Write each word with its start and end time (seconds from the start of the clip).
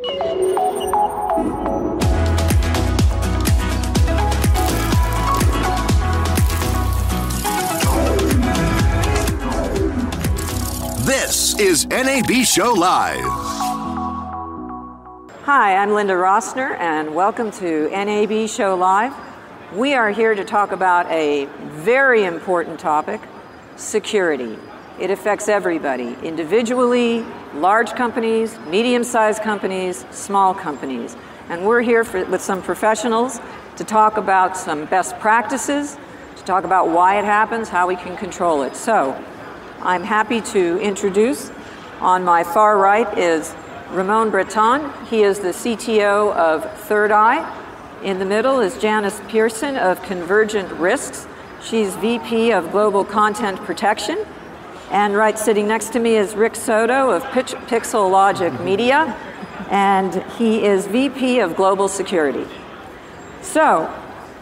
This 0.00 0.14
is 11.58 11.86
NAB 11.88 12.30
Show 12.44 12.74
Live. 12.74 13.18
Hi, 15.42 15.74
I'm 15.74 15.90
Linda 15.90 16.12
Rosner, 16.12 16.78
and 16.78 17.12
welcome 17.12 17.50
to 17.52 17.88
NAB 17.90 18.48
Show 18.48 18.76
Live. 18.76 19.12
We 19.72 19.94
are 19.94 20.10
here 20.10 20.36
to 20.36 20.44
talk 20.44 20.70
about 20.70 21.10
a 21.10 21.46
very 21.70 22.24
important 22.24 22.78
topic 22.78 23.20
security. 23.74 24.58
It 25.00 25.10
affects 25.10 25.48
everybody 25.48 26.16
individually, 26.22 27.24
large 27.54 27.92
companies, 27.92 28.58
medium 28.68 29.04
sized 29.04 29.42
companies, 29.42 30.04
small 30.10 30.54
companies. 30.54 31.16
And 31.48 31.66
we're 31.66 31.82
here 31.82 32.04
for, 32.04 32.24
with 32.26 32.42
some 32.42 32.62
professionals 32.62 33.40
to 33.76 33.84
talk 33.84 34.16
about 34.16 34.56
some 34.56 34.84
best 34.86 35.18
practices, 35.18 35.96
to 36.36 36.44
talk 36.44 36.64
about 36.64 36.88
why 36.88 37.18
it 37.18 37.24
happens, 37.24 37.68
how 37.68 37.86
we 37.86 37.96
can 37.96 38.16
control 38.16 38.62
it. 38.62 38.76
So, 38.76 39.22
I'm 39.80 40.02
happy 40.02 40.40
to 40.40 40.80
introduce 40.80 41.52
on 42.00 42.24
my 42.24 42.42
far 42.42 42.78
right 42.78 43.16
is 43.16 43.54
Ramon 43.90 44.30
Breton. 44.30 44.92
He 45.06 45.22
is 45.22 45.38
the 45.38 45.48
CTO 45.48 46.34
of 46.34 46.70
Third 46.80 47.12
Eye. 47.12 47.54
In 48.02 48.18
the 48.18 48.24
middle 48.24 48.60
is 48.60 48.76
Janice 48.78 49.20
Pearson 49.28 49.76
of 49.76 50.02
Convergent 50.02 50.70
Risks. 50.72 51.26
She's 51.62 51.94
VP 51.96 52.52
of 52.52 52.70
Global 52.72 53.04
Content 53.04 53.58
Protection. 53.60 54.24
And 54.90 55.14
right 55.14 55.38
sitting 55.38 55.68
next 55.68 55.92
to 55.92 55.98
me 55.98 56.16
is 56.16 56.34
Rick 56.34 56.56
Soto 56.56 57.10
of 57.10 57.22
Pitch- 57.32 57.54
Pixel 57.66 58.10
Logic 58.10 58.58
Media, 58.60 59.14
and 59.70 60.22
he 60.38 60.64
is 60.64 60.86
VP 60.86 61.40
of 61.40 61.56
Global 61.56 61.88
Security. 61.88 62.46
So, 63.42 63.92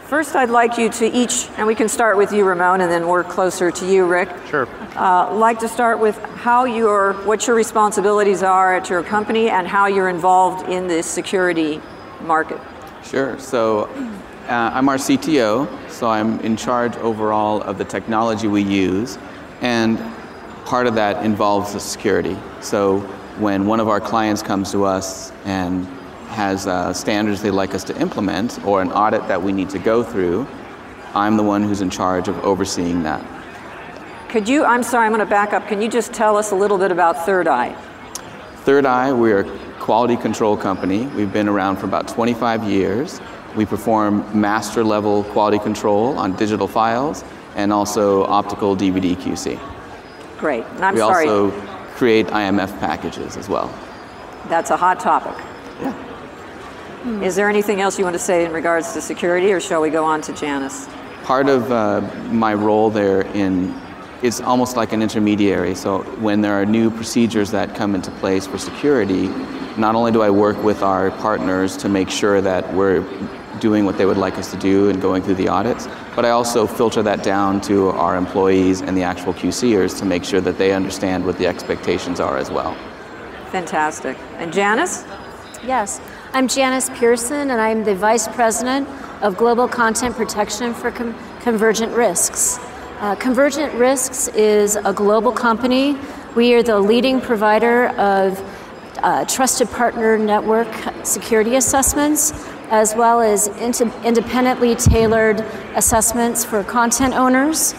first 0.05 0.37
I'd 0.37 0.49
like 0.49 0.77
you 0.77 0.89
to 0.89 1.05
each, 1.05 1.49
and 1.57 1.67
we 1.67 1.75
can 1.75 1.89
start 1.89 2.15
with 2.15 2.31
you, 2.31 2.45
Ramon, 2.45 2.79
and 2.79 2.89
then 2.89 3.09
work 3.09 3.27
closer 3.27 3.71
to 3.71 3.85
you, 3.85 4.05
Rick. 4.05 4.29
Sure. 4.49 4.69
Uh, 4.95 5.33
like 5.35 5.59
to 5.59 5.67
start 5.67 5.99
with 5.99 6.17
how 6.17 6.63
your, 6.63 7.13
what 7.25 7.45
your 7.45 7.55
responsibilities 7.55 8.41
are 8.41 8.73
at 8.73 8.89
your 8.89 9.03
company 9.03 9.49
and 9.49 9.67
how 9.67 9.87
you're 9.87 10.09
involved 10.09 10.69
in 10.69 10.87
the 10.87 11.03
security 11.03 11.81
market. 12.21 12.59
Sure. 13.03 13.37
So 13.37 13.87
uh, 14.47 14.71
I'm 14.73 14.87
our 14.87 14.95
CTO, 14.95 15.67
so 15.89 16.07
I'm 16.07 16.39
in 16.39 16.55
charge 16.55 16.95
overall 16.97 17.61
of 17.63 17.77
the 17.77 17.85
technology 17.85 18.47
we 18.47 18.61
use, 18.61 19.17
and 19.59 19.99
part 20.67 20.85
of 20.85 20.95
that 20.95 21.23
involves 21.23 21.71
the 21.71 21.79
security. 21.79 22.37
So 22.59 22.99
when 23.39 23.67
one 23.67 23.79
of 23.79 23.87
our 23.87 24.01
clients 24.01 24.43
comes 24.43 24.69
to 24.73 24.83
us 24.83 25.31
and 25.45 25.85
has 26.27 26.67
uh, 26.67 26.91
standards 26.91 27.41
they'd 27.41 27.51
like 27.51 27.73
us 27.73 27.85
to 27.85 27.97
implement 28.01 28.63
or 28.65 28.81
an 28.81 28.91
audit 28.91 29.25
that 29.29 29.41
we 29.41 29.53
need 29.53 29.69
to 29.69 29.79
go 29.79 30.03
through, 30.03 30.45
I'm 31.13 31.37
the 31.37 31.43
one 31.43 31.63
who's 31.63 31.79
in 31.79 31.89
charge 31.89 32.27
of 32.27 32.37
overseeing 32.43 33.03
that. 33.03 33.25
Could 34.27 34.49
you, 34.49 34.65
I'm 34.65 34.83
sorry, 34.83 35.05
I'm 35.05 35.13
going 35.13 35.25
to 35.25 35.29
back 35.29 35.53
up. 35.53 35.69
Can 35.69 35.81
you 35.81 35.87
just 35.87 36.11
tell 36.11 36.35
us 36.35 36.51
a 36.51 36.55
little 36.55 36.77
bit 36.77 36.91
about 36.91 37.25
Third 37.25 37.47
Eye? 37.47 37.73
Third 38.65 38.85
Eye, 38.85 39.13
we're 39.13 39.39
a 39.39 39.59
quality 39.79 40.17
control 40.17 40.57
company. 40.57 41.07
We've 41.07 41.31
been 41.31 41.47
around 41.47 41.77
for 41.77 41.85
about 41.85 42.09
25 42.09 42.65
years. 42.65 43.21
We 43.55 43.65
perform 43.65 44.25
master 44.37 44.83
level 44.83 45.23
quality 45.23 45.59
control 45.59 46.19
on 46.19 46.35
digital 46.35 46.67
files 46.67 47.23
and 47.55 47.71
also 47.71 48.25
optical 48.25 48.75
DVD 48.75 49.15
QC. 49.15 49.57
Great. 50.37 50.63
And 50.65 50.85
I'm 50.85 50.93
we 50.93 50.99
sorry, 50.99 51.27
also 51.27 51.51
create 51.95 52.27
IMF 52.27 52.79
packages 52.79 53.37
as 53.37 53.49
well. 53.49 53.67
that's 54.49 54.69
a 54.69 54.77
hot 54.77 54.99
topic. 54.99 55.35
Yeah. 55.81 57.23
Is 57.23 57.35
there 57.35 57.49
anything 57.49 57.79
else 57.81 57.97
you 57.97 58.03
want 58.03 58.15
to 58.15 58.19
say 58.19 58.45
in 58.45 58.51
regards 58.51 58.93
to 58.93 59.01
security, 59.01 59.51
or 59.53 59.59
shall 59.59 59.81
we 59.81 59.89
go 59.89 60.03
on 60.03 60.21
to 60.21 60.33
Janice? 60.33 60.87
Part 61.23 61.47
of 61.47 61.71
uh, 61.71 62.01
my 62.31 62.53
role 62.53 62.89
there 62.89 63.21
in 63.33 63.73
it's 64.23 64.41
almost 64.41 64.75
like 64.75 64.93
an 64.93 65.01
intermediary. 65.03 65.75
So 65.75 66.01
when 66.19 66.41
there 66.41 66.53
are 66.53 66.65
new 66.65 66.89
procedures 66.89 67.51
that 67.51 67.75
come 67.75 67.93
into 67.93 68.09
place 68.11 68.47
for 68.47 68.57
security, 68.57 69.27
not 69.77 69.93
only 69.93 70.11
do 70.11 70.23
I 70.23 70.31
work 70.31 70.61
with 70.63 70.81
our 70.81 71.11
partners 71.11 71.77
to 71.77 71.89
make 71.89 72.09
sure 72.09 72.41
that 72.41 72.73
we're 72.73 73.05
doing 73.59 73.85
what 73.85 73.97
they 73.97 74.05
would 74.07 74.17
like 74.17 74.37
us 74.39 74.49
to 74.51 74.57
do 74.57 74.89
and 74.89 74.99
going 74.99 75.21
through 75.21 75.35
the 75.35 75.49
audits, 75.49 75.87
but 76.17 76.25
I 76.25 76.31
also 76.31 76.65
filter 76.65 77.03
that 77.03 77.21
down 77.21 77.61
to 77.61 77.89
our 77.89 78.17
employees 78.17 78.81
and 78.81 78.97
the 78.97 79.03
actual 79.03 79.35
QCers 79.35 79.99
to 79.99 80.05
make 80.05 80.23
sure 80.23 80.41
that 80.41 80.57
they 80.57 80.73
understand 80.73 81.23
what 81.23 81.37
the 81.37 81.45
expectations 81.45 82.19
are 82.19 82.39
as 82.39 82.49
well. 82.49 82.75
Fantastic. 83.51 84.17
And 84.37 84.51
Janice? 84.51 85.05
Yes, 85.63 86.01
I'm 86.33 86.47
Janice 86.47 86.89
Pearson, 86.95 87.51
and 87.51 87.61
I'm 87.61 87.83
the 87.83 87.93
Vice 87.93 88.27
President 88.29 88.89
of 89.21 89.37
Global 89.37 89.67
Content 89.67 90.15
Protection 90.15 90.73
for 90.73 90.89
Com- 90.89 91.15
Convergent 91.41 91.95
Risks. 91.95 92.57
Uh, 92.99 93.13
Convergent 93.13 93.75
Risks 93.75 94.27
is 94.29 94.75
a 94.75 94.93
global 94.93 95.31
company. 95.31 95.99
We 96.35 96.55
are 96.55 96.63
the 96.63 96.79
leading 96.79 97.21
provider 97.21 97.89
of 97.89 98.41
uh, 99.03 99.23
trusted 99.25 99.69
partner 99.69 100.17
network 100.17 100.67
security 101.03 101.57
assessments, 101.57 102.31
as 102.69 102.95
well 102.95 103.21
as 103.21 103.47
independently 103.47 104.75
tailored 104.75 105.41
assessments 105.75 106.43
for 106.43 106.63
content 106.63 107.13
owners. 107.13 107.73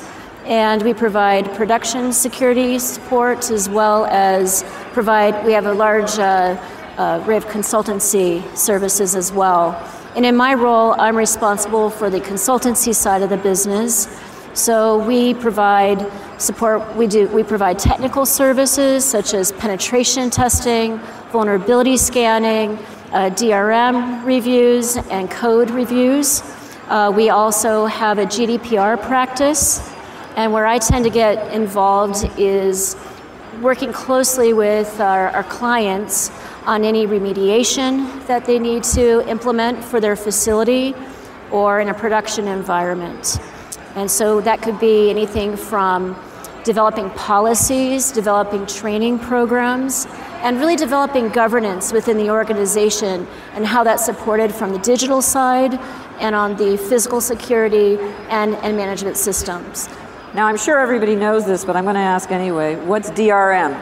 And 0.45 0.83
we 0.83 0.95
provide 0.95 1.53
production 1.55 2.13
security 2.13 2.79
support 2.79 3.51
as 3.51 3.69
well 3.69 4.07
as 4.07 4.65
provide, 4.93 5.45
we 5.45 5.53
have 5.53 5.67
a 5.67 5.75
large 5.75 6.19
uh, 6.19 6.57
uh, 6.97 7.23
array 7.27 7.37
of 7.37 7.47
consultancy 7.47 8.43
services 8.57 9.15
as 9.15 9.31
well. 9.31 9.75
And 10.17 10.25
in 10.25 10.35
my 10.35 10.55
role, 10.55 10.95
I'm 10.99 11.17
responsible 11.17 11.91
for 11.91 12.09
the 12.09 12.21
consultancy 12.21 12.95
side 12.95 13.23
of 13.23 13.31
the 13.31 13.37
business. 13.37 14.09
So 14.55 14.99
we 15.07 15.35
provide 15.35 16.11
support, 16.39 16.97
we 16.97 17.07
do, 17.07 17.29
we 17.29 17.43
provide 17.43 17.79
technical 17.79 18.25
services 18.27 19.05
such 19.05 19.35
as 19.35 19.53
penetration 19.53 20.31
testing, 20.31 20.99
vulnerability 21.31 21.97
scanning, 21.97 22.79
uh, 23.13 23.31
DRM 23.31 24.25
reviews, 24.25 24.97
and 24.97 25.31
code 25.31 25.71
reviews. 25.71 26.43
Uh, 26.89 27.13
we 27.15 27.31
also 27.31 27.87
have 27.87 28.19
a 28.19 28.27
GDPR 28.27 29.01
practice, 29.01 29.81
and 30.37 30.53
where 30.53 30.67
I 30.67 30.79
tend 30.79 31.05
to 31.05 31.11
get 31.11 31.53
involved 31.53 32.29
is 32.39 32.97
working 33.63 33.93
closely 33.93 34.53
with 34.53 35.01
our, 35.01 35.31
our 35.31 35.45
clients 35.45 36.31
on 36.67 36.85
any 36.85 37.07
remediation 37.07 38.27
that 38.27 38.45
they 38.45 38.59
need 38.59 38.85
to 38.85 39.27
implement 39.29 39.83
for 39.83 40.01
their 40.01 40.15
facility 40.15 40.95
or 41.51 41.81
in 41.81 41.89
a 41.89 41.95
production 41.95 42.47
environment. 42.47 43.41
And 43.97 44.11
so 44.11 44.41
that 44.43 44.61
could 44.61 44.79
be 44.79 45.09
anything 45.11 45.57
from 45.57 46.15
developing 46.63 47.09
policies, 47.11 48.13
developing 48.13 48.67
training 48.67 49.19
programs, 49.19 50.07
and 50.43 50.59
really 50.59 50.77
developing 50.77 51.29
governance 51.29 51.93
within 51.93 52.17
the 52.17 52.31
organization 52.31 53.27
and 53.55 53.67
how 53.67 53.83
that's 53.85 54.05
supported 54.05 54.55
from 54.55 54.73
the 54.73 54.79
digital 54.79 55.21
side 55.21 55.75
and 56.21 56.35
on 56.35 56.57
the 56.57 56.77
physical 56.77 57.21
security 57.21 57.99
and, 58.29 58.55
and 58.57 58.77
management 58.77 59.17
systems. 59.17 59.89
Now, 60.35 60.47
I'm 60.47 60.57
sure 60.57 60.79
everybody 60.79 61.17
knows 61.17 61.47
this, 61.47 61.65
but 61.65 61.75
I'm 61.77 61.85
going 61.85 61.95
to 61.95 62.01
ask 62.01 62.31
anyway. 62.31 62.77
What's 62.77 63.11
DRM? 63.11 63.77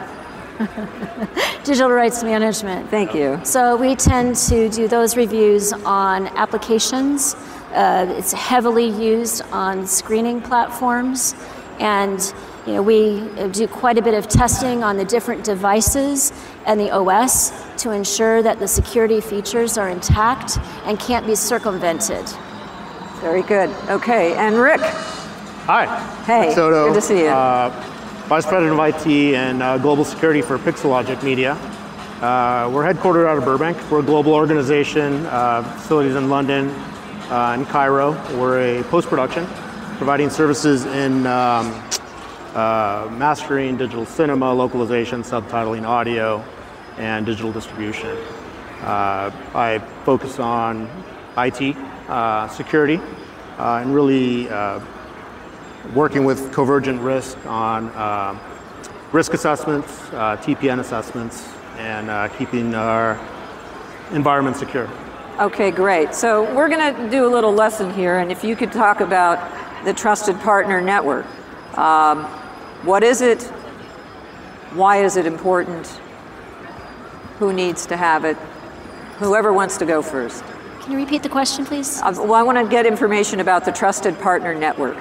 Digital 1.63 1.91
rights 1.91 2.23
management. 2.23 2.89
Thank 2.89 3.13
you. 3.13 3.39
So 3.43 3.75
we 3.75 3.95
tend 3.95 4.35
to 4.47 4.69
do 4.69 4.87
those 4.87 5.17
reviews 5.17 5.73
on 5.73 6.27
applications. 6.29 7.35
Uh, 7.73 8.07
it's 8.17 8.31
heavily 8.31 8.87
used 8.87 9.43
on 9.51 9.85
screening 9.85 10.41
platforms, 10.41 11.35
and 11.79 12.33
you 12.67 12.73
know 12.73 12.81
we 12.81 13.21
do 13.51 13.65
quite 13.65 13.97
a 13.97 14.01
bit 14.01 14.13
of 14.13 14.27
testing 14.27 14.83
on 14.83 14.97
the 14.97 15.05
different 15.05 15.45
devices 15.45 16.33
and 16.65 16.77
the 16.77 16.91
OS 16.91 17.51
to 17.77 17.91
ensure 17.91 18.43
that 18.43 18.59
the 18.59 18.67
security 18.67 19.21
features 19.21 19.77
are 19.77 19.89
intact 19.89 20.57
and 20.83 20.99
can't 20.99 21.25
be 21.25 21.33
circumvented. 21.33 22.27
Very 23.21 23.41
good. 23.41 23.69
Okay, 23.87 24.35
and 24.35 24.57
Rick. 24.57 24.81
Hi. 24.81 25.85
Hey, 26.25 26.47
Rick 26.47 26.55
Soto, 26.55 26.87
good 26.89 26.95
to 26.95 27.01
see 27.01 27.19
you. 27.21 27.27
Uh, 27.27 27.69
Vice 28.27 28.45
President 28.45 28.77
of 28.77 28.85
IT 28.85 29.07
and 29.07 29.63
uh, 29.63 29.77
Global 29.77 30.03
Security 30.03 30.41
for 30.41 30.57
Pixelogic 30.57 31.23
Media. 31.23 31.53
Uh, 32.21 32.69
we're 32.73 32.83
headquartered 32.83 33.25
out 33.25 33.37
of 33.37 33.45
Burbank. 33.45 33.77
We're 33.89 33.99
a 33.99 34.03
global 34.03 34.33
organization, 34.33 35.25
uh, 35.27 35.63
facilities 35.79 36.15
in 36.15 36.29
London 36.29 36.67
uh, 37.29 37.53
and 37.55 37.65
Cairo. 37.67 38.11
We're 38.37 38.81
a 38.81 38.83
post-production, 38.85 39.45
providing 39.97 40.29
services 40.29 40.85
in 40.85 41.25
um, 41.25 41.86
uh, 42.57 43.07
mastering, 43.11 43.77
digital 43.77 44.05
cinema, 44.05 44.51
localization, 44.51 45.21
subtitling, 45.21 45.85
audio, 45.85 46.43
and 46.97 47.23
digital 47.23 47.51
distribution. 47.51 48.17
Uh, 48.81 49.31
I 49.53 49.77
focus 50.05 50.39
on 50.39 50.89
IT, 51.37 51.77
uh, 52.09 52.47
security, 52.47 52.99
uh, 53.59 53.81
and 53.81 53.93
really 53.93 54.49
uh, 54.49 54.79
working 55.93 56.25
with 56.25 56.51
Convergent 56.51 56.99
Risk 57.01 57.37
on 57.45 57.89
uh, 57.89 58.37
risk 59.11 59.35
assessments, 59.35 59.91
TPN 60.09 60.79
assessments, 60.79 61.47
and 61.77 62.31
keeping 62.39 62.73
our 62.73 63.19
environment 64.13 64.57
secure. 64.57 64.89
Okay, 65.39 65.69
great. 65.69 66.15
So 66.15 66.51
we're 66.55 66.69
going 66.69 66.95
to 66.95 67.09
do 67.11 67.27
a 67.27 67.29
little 67.29 67.53
lesson 67.53 67.93
here, 67.93 68.17
and 68.17 68.31
if 68.31 68.43
you 68.43 68.55
could 68.55 68.71
talk 68.71 68.99
about 68.99 69.37
the 69.85 69.93
Trusted 69.93 70.39
Partner 70.39 70.81
Network. 70.81 71.27
Um, 71.77 72.27
what 72.83 73.03
is 73.03 73.21
it? 73.21 73.43
Why 74.73 75.03
is 75.03 75.17
it 75.17 75.25
important? 75.25 75.87
Who 77.39 77.53
needs 77.53 77.85
to 77.87 77.97
have 77.97 78.25
it? 78.25 78.37
Whoever 79.17 79.51
wants 79.51 79.77
to 79.77 79.85
go 79.85 80.01
first. 80.01 80.43
Can 80.81 80.91
you 80.91 80.97
repeat 80.99 81.23
the 81.23 81.29
question, 81.29 81.65
please? 81.65 82.01
Uh, 82.01 82.13
well, 82.15 82.35
I 82.35 82.43
want 82.43 82.57
to 82.57 82.69
get 82.69 82.85
information 82.85 83.39
about 83.39 83.65
the 83.65 83.71
Trusted 83.71 84.17
Partner 84.19 84.53
Network. 84.53 84.97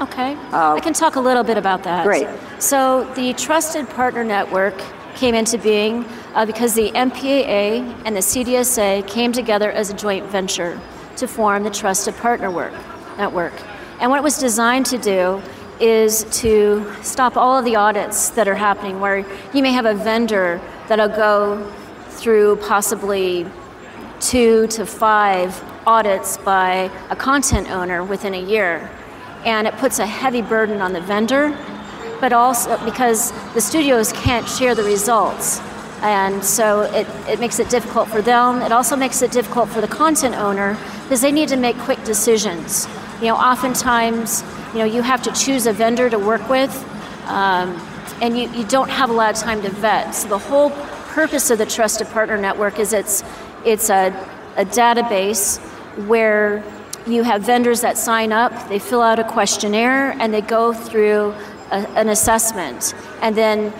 Okay. 0.00 0.36
I 0.52 0.80
can 0.80 0.92
talk 0.92 1.16
a 1.16 1.20
little 1.20 1.44
bit 1.44 1.56
about 1.56 1.82
that. 1.84 2.04
Great. 2.04 2.26
So, 2.58 3.04
the 3.14 3.32
Trusted 3.34 3.88
Partner 3.90 4.24
Network 4.24 4.74
came 5.14 5.34
into 5.34 5.58
being 5.58 6.04
uh, 6.34 6.46
because 6.46 6.74
the 6.74 6.90
MPAA 6.92 8.02
and 8.04 8.16
the 8.16 8.20
CDSA 8.20 9.06
came 9.06 9.32
together 9.32 9.70
as 9.70 9.90
a 9.90 9.94
joint 9.94 10.26
venture 10.26 10.80
to 11.16 11.26
form 11.26 11.62
the 11.62 11.70
Trusted 11.70 12.16
Partner 12.16 12.50
work, 12.50 12.72
Network. 13.18 13.52
And 14.00 14.10
what 14.10 14.16
it 14.16 14.22
was 14.22 14.38
designed 14.38 14.86
to 14.86 14.98
do 14.98 15.42
is 15.80 16.24
to 16.40 16.92
stop 17.02 17.36
all 17.36 17.58
of 17.58 17.64
the 17.64 17.76
audits 17.76 18.30
that 18.30 18.46
are 18.46 18.54
happening 18.54 19.00
where 19.00 19.18
you 19.54 19.62
may 19.62 19.72
have 19.72 19.86
a 19.86 19.94
vendor 19.94 20.60
that'll 20.88 21.08
go 21.08 21.72
through 22.08 22.56
possibly 22.56 23.46
two 24.20 24.66
to 24.68 24.84
five 24.84 25.62
audits 25.86 26.36
by 26.38 26.90
a 27.08 27.16
content 27.16 27.70
owner 27.70 28.04
within 28.04 28.34
a 28.34 28.40
year. 28.40 28.90
And 29.44 29.66
it 29.66 29.74
puts 29.78 29.98
a 29.98 30.06
heavy 30.06 30.42
burden 30.42 30.82
on 30.82 30.92
the 30.92 31.00
vendor, 31.00 31.56
but 32.20 32.32
also 32.32 32.82
because 32.84 33.32
the 33.54 33.60
studios 33.60 34.12
can't 34.12 34.46
share 34.46 34.74
the 34.74 34.84
results. 34.84 35.60
And 36.02 36.44
so 36.44 36.82
it, 36.82 37.06
it 37.28 37.40
makes 37.40 37.58
it 37.58 37.68
difficult 37.70 38.08
for 38.08 38.22
them. 38.22 38.62
It 38.62 38.72
also 38.72 38.96
makes 38.96 39.22
it 39.22 39.32
difficult 39.32 39.68
for 39.68 39.80
the 39.80 39.88
content 39.88 40.34
owner 40.34 40.76
because 41.02 41.22
they 41.22 41.32
need 41.32 41.48
to 41.48 41.56
make 41.56 41.76
quick 41.78 42.02
decisions. 42.04 42.86
You 43.20 43.28
know, 43.28 43.36
oftentimes, 43.36 44.42
you 44.72 44.78
know, 44.78 44.84
you 44.84 45.02
have 45.02 45.22
to 45.22 45.32
choose 45.32 45.66
a 45.66 45.72
vendor 45.72 46.08
to 46.08 46.18
work 46.18 46.48
with, 46.48 46.70
um, 47.26 47.80
and 48.22 48.38
you, 48.38 48.48
you 48.50 48.64
don't 48.66 48.90
have 48.90 49.10
a 49.10 49.12
lot 49.12 49.34
of 49.34 49.40
time 49.40 49.62
to 49.62 49.70
vet. 49.70 50.14
So 50.14 50.28
the 50.28 50.38
whole 50.38 50.70
purpose 51.08 51.50
of 51.50 51.58
the 51.58 51.66
Trusted 51.66 52.06
Partner 52.08 52.36
Network 52.36 52.78
is 52.78 52.92
it's, 52.92 53.24
it's 53.64 53.90
a, 53.90 54.08
a 54.56 54.64
database 54.64 55.58
where 56.06 56.62
you 57.06 57.22
have 57.22 57.42
vendors 57.42 57.80
that 57.80 57.98
sign 57.98 58.32
up, 58.32 58.68
they 58.68 58.78
fill 58.78 59.02
out 59.02 59.18
a 59.18 59.24
questionnaire, 59.24 60.12
and 60.20 60.32
they 60.32 60.40
go 60.40 60.72
through 60.72 61.34
a, 61.70 61.86
an 61.96 62.08
assessment. 62.08 62.94
And 63.22 63.36
then 63.36 63.72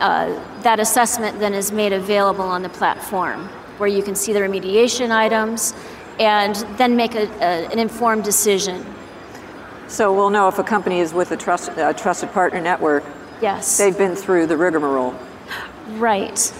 uh, 0.00 0.60
that 0.62 0.80
assessment 0.80 1.38
then 1.38 1.54
is 1.54 1.70
made 1.70 1.92
available 1.92 2.44
on 2.44 2.62
the 2.62 2.68
platform 2.68 3.48
where 3.78 3.88
you 3.88 4.02
can 4.02 4.14
see 4.14 4.32
the 4.32 4.40
remediation 4.40 5.10
items 5.10 5.74
and 6.18 6.54
then 6.78 6.96
make 6.96 7.14
a, 7.14 7.28
a, 7.40 7.68
an 7.70 7.78
informed 7.78 8.24
decision. 8.24 8.84
So 9.88 10.12
we'll 10.12 10.30
know 10.30 10.48
if 10.48 10.58
a 10.58 10.64
company 10.64 11.00
is 11.00 11.12
with 11.12 11.30
a, 11.32 11.36
trust, 11.36 11.70
a 11.76 11.94
Trusted 11.94 12.32
Partner 12.32 12.60
Network, 12.60 13.04
Yes. 13.40 13.76
they've 13.76 13.96
been 13.96 14.16
through 14.16 14.46
the 14.46 14.56
rigmarole. 14.56 15.14
right. 15.98 16.52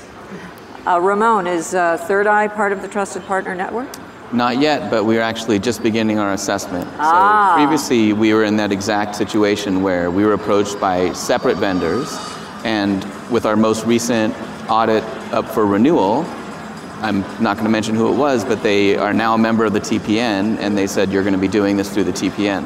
Uh, 0.87 1.01
Ramon, 1.01 1.47
is 1.47 1.75
uh, 1.75 1.97
Third 1.97 2.27
Eye 2.27 2.47
part 2.49 2.71
of 2.73 2.83
the 2.83 2.89
Trusted 2.89 3.25
Partner 3.25 3.55
Network? 3.55 3.89
Not 4.33 4.59
yet, 4.59 4.91
but 4.91 5.05
we're 5.05 5.23
actually 5.23 5.59
just 5.59 5.83
beginning 5.83 6.19
our 6.19 6.33
assessment. 6.35 6.87
Ah. 6.99 7.55
So 7.57 7.63
previously, 7.63 8.13
we 8.13 8.35
were 8.35 8.45
in 8.45 8.57
that 8.59 8.71
exact 8.73 9.17
situation 9.17 9.83
where 9.83 10.11
we 10.11 10.25
were 10.25 10.35
approached 10.35 10.79
by 10.81 11.13
separate 11.15 11.57
vendors, 11.57 12.15
and 12.65 13.03
with 13.31 13.47
our 13.47 13.57
most 13.57 13.87
recent 13.87 14.35
audit 14.69 15.03
up 15.33 15.47
for 15.49 15.65
renewal, 15.65 16.25
I'm 17.05 17.21
not 17.39 17.59
going 17.59 17.65
to 17.65 17.71
mention 17.71 17.95
who 17.95 18.11
it 18.11 18.17
was, 18.17 18.47
but 18.47 18.63
they 18.63 18.97
are 18.97 19.13
now 19.13 19.35
a 19.35 19.39
member 19.39 19.67
of 19.67 19.75
the 19.75 19.81
TPN, 19.81 20.57
and 20.59 20.77
they 20.77 20.87
said 20.87 21.13
you're 21.13 21.23
going 21.23 21.35
to 21.35 21.39
be 21.39 21.49
doing 21.49 21.77
this 21.77 21.93
through 21.93 22.05
the 22.05 22.13
TPN. 22.13 22.65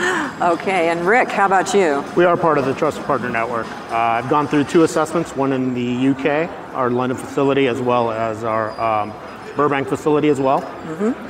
Okay, 0.40 0.88
and 0.88 1.06
Rick, 1.06 1.28
how 1.28 1.44
about 1.44 1.74
you? 1.74 2.02
We 2.16 2.24
are 2.24 2.34
part 2.34 2.56
of 2.56 2.64
the 2.64 2.72
Trusted 2.72 3.04
Partner 3.04 3.28
Network. 3.28 3.66
Uh, 3.90 3.94
I've 3.94 4.30
gone 4.30 4.48
through 4.48 4.64
two 4.64 4.84
assessments, 4.84 5.36
one 5.36 5.52
in 5.52 5.74
the 5.74 6.08
UK, 6.08 6.48
our 6.74 6.88
London 6.88 7.18
facility, 7.18 7.66
as 7.66 7.78
well 7.78 8.10
as 8.10 8.42
our 8.42 8.70
um, 8.80 9.12
Burbank 9.54 9.86
facility 9.86 10.28
as 10.30 10.40
well. 10.40 10.64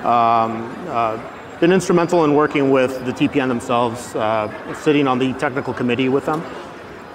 Um, 0.07 0.73
uh, 0.87 1.19
been 1.59 1.73
instrumental 1.73 2.25
in 2.25 2.37
working 2.37 2.71
with 2.71 3.05
the 3.05 3.11
TPN 3.11 3.49
themselves, 3.49 4.15
uh, 4.15 4.75
sitting 4.75 5.09
on 5.09 5.19
the 5.19 5.33
technical 5.35 5.75
committee 5.75 6.09
with 6.09 6.25
them, 6.25 6.41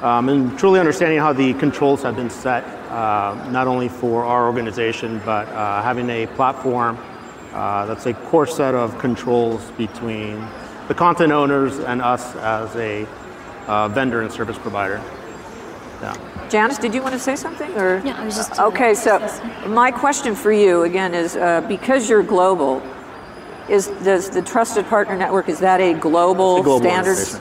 um, 0.02 0.30
and 0.30 0.58
truly 0.58 0.80
understanding 0.80 1.20
how 1.20 1.34
the 1.34 1.54
controls 1.56 2.04
have 2.04 2.16
been 2.16 2.30
set, 2.30 2.64
uh, 2.92 3.50
not 3.52 3.68
only 3.68 3.90
for 3.90 4.26
our 4.26 4.46
organization, 4.48 5.22
but 5.26 5.48
uh, 5.50 5.82
having 5.82 6.10
a 6.10 6.28
platform 6.28 6.98
uh, 7.54 7.86
that's 7.86 8.06
a 8.06 8.14
core 8.14 8.46
set 8.46 8.76
of 8.76 8.98
controls 9.00 9.72
between 9.72 10.46
the 10.88 10.94
content 10.94 11.32
owners 11.32 11.80
and 11.80 12.02
us 12.02 12.36
as 12.36 12.76
a 12.76 13.08
uh, 13.68 13.88
vendor 13.90 14.22
and 14.22 14.32
service 14.32 14.58
provider. 14.58 15.02
Yeah. 16.02 16.48
Janice, 16.50 16.78
did 16.78 16.94
you 16.94 17.02
want 17.02 17.14
to 17.14 17.20
say 17.20 17.36
something? 17.36 17.72
Or 17.78 18.02
Yeah, 18.06 18.22
I 18.22 18.26
was 18.26 18.36
just- 18.36 18.60
okay. 18.60 18.94
So 18.94 19.20
my 19.68 19.92
question 19.92 20.36
for 20.36 20.52
you 20.52 20.84
again 20.84 21.14
is 21.16 21.36
uh, 21.36 21.62
because 21.62 22.10
you're 22.10 22.22
global, 22.22 22.84
is 23.70 23.88
does 24.04 24.30
the 24.30 24.42
Trusted 24.42 24.86
Partner 24.88 25.16
Network 25.18 25.50
is 25.50 25.60
that 25.60 25.82
a 25.82 25.94
global, 25.94 26.58
It's 26.58 26.62
a 26.62 26.64
global 26.66 26.90
standards? 26.90 27.40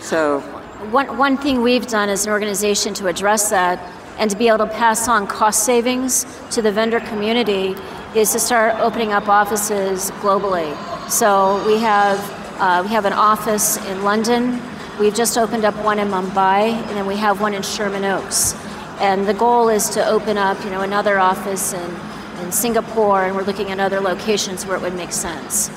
So 0.00 0.42
One, 0.76 1.16
one 1.16 1.38
thing 1.38 1.62
we've 1.62 1.86
done 1.86 2.10
as 2.10 2.26
an 2.26 2.32
organization 2.32 2.92
to 2.94 3.06
address 3.06 3.48
that 3.48 3.80
and 4.18 4.30
to 4.30 4.36
be 4.36 4.46
able 4.48 4.58
to 4.58 4.66
pass 4.66 5.08
on 5.08 5.26
cost 5.26 5.64
savings 5.64 6.26
to 6.50 6.60
the 6.60 6.70
vendor 6.70 7.00
community 7.00 7.74
is 8.14 8.30
to 8.32 8.38
start 8.38 8.74
opening 8.78 9.10
up 9.10 9.26
offices 9.26 10.10
globally. 10.20 10.76
So 11.10 11.64
we 11.66 11.78
have, 11.78 12.18
uh, 12.60 12.82
we 12.84 12.90
have 12.90 13.06
an 13.06 13.14
office 13.14 13.78
in 13.86 14.04
London, 14.04 14.60
we've 15.00 15.14
just 15.14 15.38
opened 15.38 15.64
up 15.64 15.74
one 15.82 15.98
in 15.98 16.08
Mumbai, 16.08 16.72
and 16.72 16.90
then 16.90 17.06
we 17.06 17.16
have 17.16 17.40
one 17.40 17.54
in 17.54 17.62
Sherman 17.62 18.04
Oaks. 18.04 18.54
And 19.00 19.26
the 19.26 19.34
goal 19.34 19.70
is 19.70 19.88
to 19.90 20.06
open 20.06 20.36
up, 20.36 20.62
you 20.62 20.70
know, 20.70 20.82
another 20.82 21.18
office 21.18 21.72
in, 21.72 21.96
in 22.44 22.52
Singapore, 22.52 23.24
and 23.24 23.34
we're 23.34 23.44
looking 23.44 23.70
at 23.70 23.80
other 23.80 24.00
locations 24.00 24.66
where 24.66 24.76
it 24.76 24.82
would 24.82 24.94
make 24.94 25.12
sense. 25.12 25.70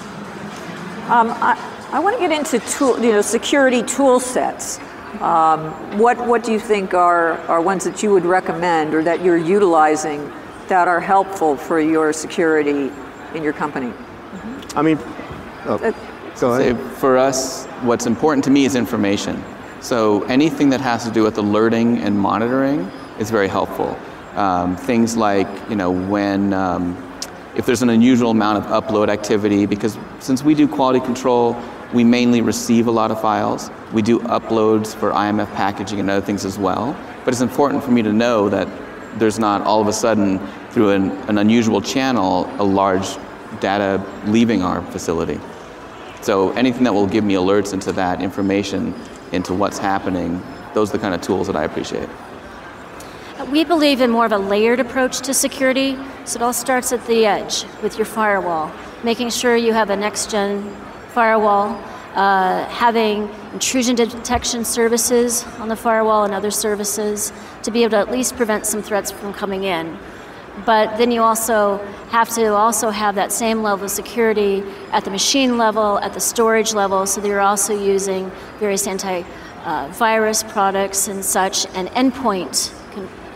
um, 1.09 1.31
I, 1.39 1.57
I 1.91 1.99
want 1.99 2.17
to 2.17 2.27
get 2.27 2.37
into 2.37 2.59
tool, 2.69 2.99
you 2.99 3.13
know, 3.13 3.21
security 3.21 3.81
tool 3.81 4.19
sets. 4.19 4.79
Um, 5.21 5.97
what 5.97 6.17
what 6.27 6.43
do 6.43 6.51
you 6.51 6.59
think 6.59 6.93
are 6.93 7.33
are 7.47 7.59
ones 7.61 7.83
that 7.83 8.03
you 8.03 8.11
would 8.11 8.25
recommend 8.25 8.93
or 8.93 9.03
that 9.03 9.23
you're 9.23 9.37
utilizing 9.37 10.31
that 10.67 10.87
are 10.87 10.99
helpful 10.99 11.57
for 11.57 11.79
your 11.79 12.13
security 12.13 12.91
in 13.33 13.43
your 13.43 13.53
company? 13.53 13.91
I 14.75 14.81
mean, 14.83 14.99
oh, 15.65 15.75
Uh, 15.75 15.91
go 16.39 16.57
Say, 16.57 16.69
ahead. 16.69 16.79
for 16.97 17.17
us, 17.17 17.65
what's 17.81 18.05
important 18.05 18.43
to 18.45 18.51
me 18.51 18.65
is 18.65 18.75
information. 18.75 19.43
So 19.81 20.23
anything 20.23 20.69
that 20.69 20.81
has 20.81 21.05
to 21.05 21.11
do 21.11 21.23
with 21.23 21.37
alerting 21.37 21.97
and 21.99 22.19
monitoring 22.19 22.89
is 23.17 23.31
very 23.31 23.47
helpful. 23.47 23.97
Um, 24.35 24.75
things 24.75 25.17
like, 25.17 25.47
you 25.69 25.75
know, 25.75 25.89
when 25.89 26.53
um, 26.53 26.95
if 27.55 27.65
there's 27.65 27.81
an 27.81 27.89
unusual 27.89 28.29
amount 28.31 28.63
of 28.63 28.65
upload 28.71 29.09
activity, 29.09 29.65
because 29.65 29.97
since 30.19 30.43
we 30.43 30.53
do 30.53 30.67
quality 30.67 30.99
control, 30.99 31.55
we 31.93 32.03
mainly 32.03 32.41
receive 32.41 32.87
a 32.87 32.91
lot 32.91 33.11
of 33.11 33.19
files. 33.19 33.71
We 33.93 34.01
do 34.01 34.19
uploads 34.19 34.95
for 34.95 35.11
IMF 35.11 35.53
packaging 35.55 35.99
and 35.99 36.09
other 36.09 36.25
things 36.25 36.45
as 36.45 36.59
well. 36.59 36.95
But 37.25 37.33
it's 37.33 37.41
important 37.41 37.83
for 37.83 37.91
me 37.91 38.01
to 38.03 38.13
know 38.13 38.49
that 38.49 38.67
there's 39.17 39.39
not 39.39 39.63
all 39.63 39.81
of 39.81 39.87
a 39.87 39.93
sudden, 39.93 40.39
through 40.69 40.91
an, 40.91 41.11
an 41.29 41.39
unusual 41.39 41.81
channel, 41.81 42.49
a 42.59 42.63
large 42.63 43.17
data 43.59 44.03
leaving 44.25 44.61
our 44.61 44.83
facility. 44.91 45.39
So 46.21 46.51
anything 46.51 46.83
that 46.83 46.93
will 46.93 47.07
give 47.07 47.23
me 47.23 47.33
alerts 47.33 47.73
into 47.73 47.91
that 47.93 48.21
information, 48.21 48.93
into 49.31 49.53
what's 49.53 49.79
happening, 49.79 50.43
those 50.73 50.89
are 50.89 50.93
the 50.93 50.99
kind 50.99 51.15
of 51.15 51.21
tools 51.21 51.47
that 51.47 51.55
I 51.55 51.63
appreciate. 51.63 52.09
We 53.49 53.63
believe 53.63 54.01
in 54.01 54.11
more 54.11 54.25
of 54.25 54.31
a 54.31 54.37
layered 54.37 54.79
approach 54.79 55.21
to 55.21 55.33
security. 55.33 55.97
So 56.25 56.37
it 56.37 56.43
all 56.43 56.53
starts 56.53 56.91
at 56.91 57.03
the 57.07 57.25
edge 57.25 57.65
with 57.81 57.97
your 57.97 58.05
firewall, 58.05 58.71
making 59.03 59.31
sure 59.31 59.55
you 59.55 59.73
have 59.73 59.89
a 59.89 59.95
next 59.95 60.29
gen 60.29 60.75
firewall, 61.13 61.75
uh, 62.15 62.65
having 62.65 63.29
intrusion 63.53 63.95
detection 63.95 64.65
services 64.65 65.45
on 65.59 65.67
the 65.67 65.75
firewall 65.75 66.23
and 66.25 66.33
other 66.33 66.51
services 66.51 67.31
to 67.63 67.71
be 67.71 67.83
able 67.83 67.91
to 67.91 67.97
at 67.97 68.11
least 68.11 68.35
prevent 68.35 68.65
some 68.65 68.81
threats 68.81 69.11
from 69.11 69.33
coming 69.33 69.63
in. 69.63 69.97
But 70.65 70.97
then 70.97 71.11
you 71.11 71.21
also 71.21 71.77
have 72.09 72.29
to 72.29 72.53
also 72.53 72.89
have 72.89 73.15
that 73.15 73.31
same 73.31 73.63
level 73.63 73.85
of 73.85 73.91
security 73.91 74.63
at 74.91 75.05
the 75.05 75.11
machine 75.11 75.57
level, 75.57 75.99
at 75.99 76.13
the 76.13 76.19
storage 76.19 76.73
level, 76.73 77.05
so 77.05 77.21
that 77.21 77.27
you're 77.27 77.39
also 77.39 77.73
using 77.73 78.29
various 78.59 78.85
anti-virus 78.85 80.43
products 80.43 81.07
and 81.07 81.23
such, 81.23 81.65
and 81.75 81.87
endpoint 81.89 82.73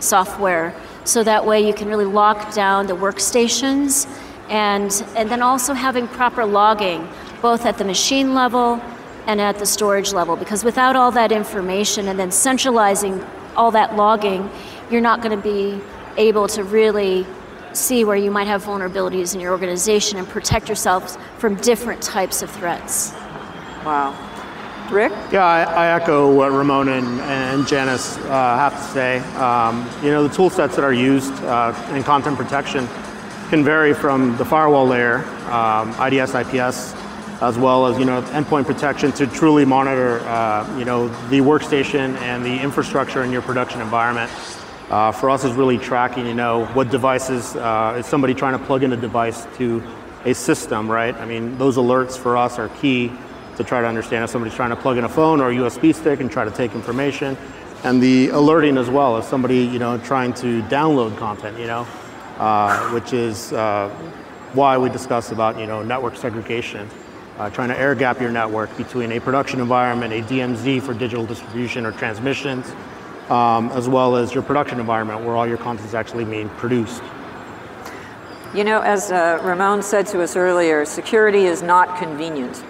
software, 0.02 0.74
so 1.04 1.22
that 1.22 1.46
way 1.46 1.66
you 1.66 1.72
can 1.72 1.88
really 1.88 2.04
lock 2.04 2.52
down 2.52 2.86
the 2.86 2.96
workstations, 2.96 4.06
and 4.48 5.04
and 5.16 5.30
then 5.30 5.42
also 5.42 5.72
having 5.74 6.08
proper 6.08 6.44
logging, 6.44 7.08
both 7.40 7.66
at 7.66 7.78
the 7.78 7.84
machine 7.84 8.34
level 8.34 8.80
and 9.26 9.40
at 9.40 9.58
the 9.58 9.66
storage 9.66 10.12
level, 10.12 10.36
because 10.36 10.64
without 10.64 10.96
all 10.96 11.10
that 11.10 11.32
information 11.32 12.08
and 12.08 12.18
then 12.18 12.30
centralizing 12.30 13.24
all 13.56 13.70
that 13.70 13.96
logging, 13.96 14.50
you're 14.90 15.00
not 15.00 15.22
going 15.22 15.34
to 15.36 15.42
be 15.42 15.80
able 16.16 16.46
to 16.48 16.62
really 16.62 17.26
see 17.72 18.04
where 18.04 18.16
you 18.16 18.30
might 18.30 18.46
have 18.46 18.64
vulnerabilities 18.64 19.34
in 19.34 19.40
your 19.40 19.52
organization 19.52 20.18
and 20.18 20.28
protect 20.28 20.68
yourselves 20.68 21.18
from 21.38 21.56
different 21.56 22.02
types 22.02 22.42
of 22.42 22.50
threats. 22.50 23.12
Wow. 23.84 24.14
Rick? 24.90 25.12
Yeah, 25.32 25.44
I, 25.44 25.62
I 25.62 25.96
echo 25.96 26.32
what 26.32 26.52
Ramon 26.52 26.88
and, 26.88 27.20
and 27.22 27.66
Janice 27.66 28.18
uh, 28.18 28.28
have 28.28 28.74
to 28.76 28.82
say. 28.92 29.18
Um, 29.36 29.88
you 30.02 30.10
know, 30.10 30.28
the 30.28 30.34
tool 30.34 30.50
sets 30.50 30.76
that 30.76 30.84
are 30.84 30.92
used 30.92 31.32
uh, 31.44 31.74
in 31.94 32.02
content 32.02 32.36
protection 32.36 32.86
can 33.54 33.62
vary 33.62 33.94
from 33.94 34.36
the 34.36 34.44
firewall 34.44 34.84
layer, 34.84 35.18
um, 35.48 35.90
IDS, 36.00 36.34
IPS, 36.34 36.92
as 37.40 37.56
well 37.56 37.86
as 37.86 37.96
you 38.00 38.04
know 38.04 38.20
endpoint 38.32 38.66
protection 38.66 39.12
to 39.12 39.28
truly 39.28 39.64
monitor 39.64 40.18
uh, 40.22 40.76
you 40.76 40.84
know 40.84 41.06
the 41.28 41.38
workstation 41.38 42.16
and 42.16 42.44
the 42.44 42.60
infrastructure 42.60 43.22
in 43.22 43.30
your 43.30 43.42
production 43.42 43.80
environment. 43.80 44.28
Uh, 44.90 45.12
for 45.12 45.30
us, 45.30 45.44
is 45.44 45.52
really 45.52 45.78
tracking 45.78 46.26
you 46.26 46.34
know 46.34 46.66
what 46.74 46.90
devices 46.90 47.54
uh, 47.54 47.94
is 47.96 48.06
somebody 48.06 48.34
trying 48.34 48.58
to 48.58 48.64
plug 48.66 48.82
in 48.82 48.92
a 48.92 48.96
device 48.96 49.46
to 49.56 49.80
a 50.24 50.34
system, 50.34 50.90
right? 50.90 51.14
I 51.14 51.24
mean, 51.24 51.56
those 51.56 51.76
alerts 51.76 52.18
for 52.18 52.36
us 52.36 52.58
are 52.58 52.68
key 52.80 53.12
to 53.56 53.62
try 53.62 53.80
to 53.80 53.86
understand 53.86 54.24
if 54.24 54.30
somebody's 54.30 54.56
trying 54.56 54.70
to 54.70 54.76
plug 54.76 54.98
in 54.98 55.04
a 55.04 55.08
phone 55.08 55.40
or 55.40 55.50
a 55.50 55.54
USB 55.54 55.94
stick 55.94 56.18
and 56.18 56.28
try 56.28 56.44
to 56.44 56.50
take 56.50 56.74
information. 56.74 57.36
And 57.84 58.02
the 58.02 58.30
alerting 58.30 58.78
as 58.78 58.90
well, 58.90 59.16
if 59.18 59.26
somebody, 59.26 59.58
you 59.58 59.78
know, 59.78 59.98
trying 59.98 60.32
to 60.34 60.60
download 60.62 61.16
content, 61.18 61.56
you 61.60 61.68
know, 61.68 61.86
uh, 62.38 62.90
which 62.90 63.12
is 63.12 63.52
uh, 63.52 63.88
why 64.52 64.78
we 64.78 64.88
discuss 64.88 65.32
about, 65.32 65.58
you 65.58 65.66
know, 65.66 65.82
network 65.82 66.16
segregation, 66.16 66.88
uh, 67.38 67.50
trying 67.50 67.68
to 67.68 67.78
air 67.78 67.94
gap 67.94 68.20
your 68.20 68.30
network 68.30 68.74
between 68.76 69.12
a 69.12 69.20
production 69.20 69.60
environment, 69.60 70.12
a 70.12 70.22
DMZ 70.22 70.82
for 70.82 70.94
digital 70.94 71.26
distribution 71.26 71.84
or 71.84 71.92
transmissions, 71.92 72.72
um, 73.30 73.70
as 73.72 73.88
well 73.88 74.16
as 74.16 74.34
your 74.34 74.42
production 74.42 74.78
environment 74.78 75.20
where 75.24 75.34
all 75.34 75.46
your 75.46 75.58
content 75.58 75.88
is 75.88 75.94
actually 75.94 76.24
being 76.24 76.48
produced. 76.50 77.02
You 78.54 78.62
know, 78.62 78.82
as 78.82 79.10
uh, 79.10 79.40
Ramon 79.42 79.82
said 79.82 80.06
to 80.08 80.22
us 80.22 80.36
earlier, 80.36 80.84
security 80.84 81.46
is 81.46 81.60
not 81.62 81.98
convenient. 81.98 82.62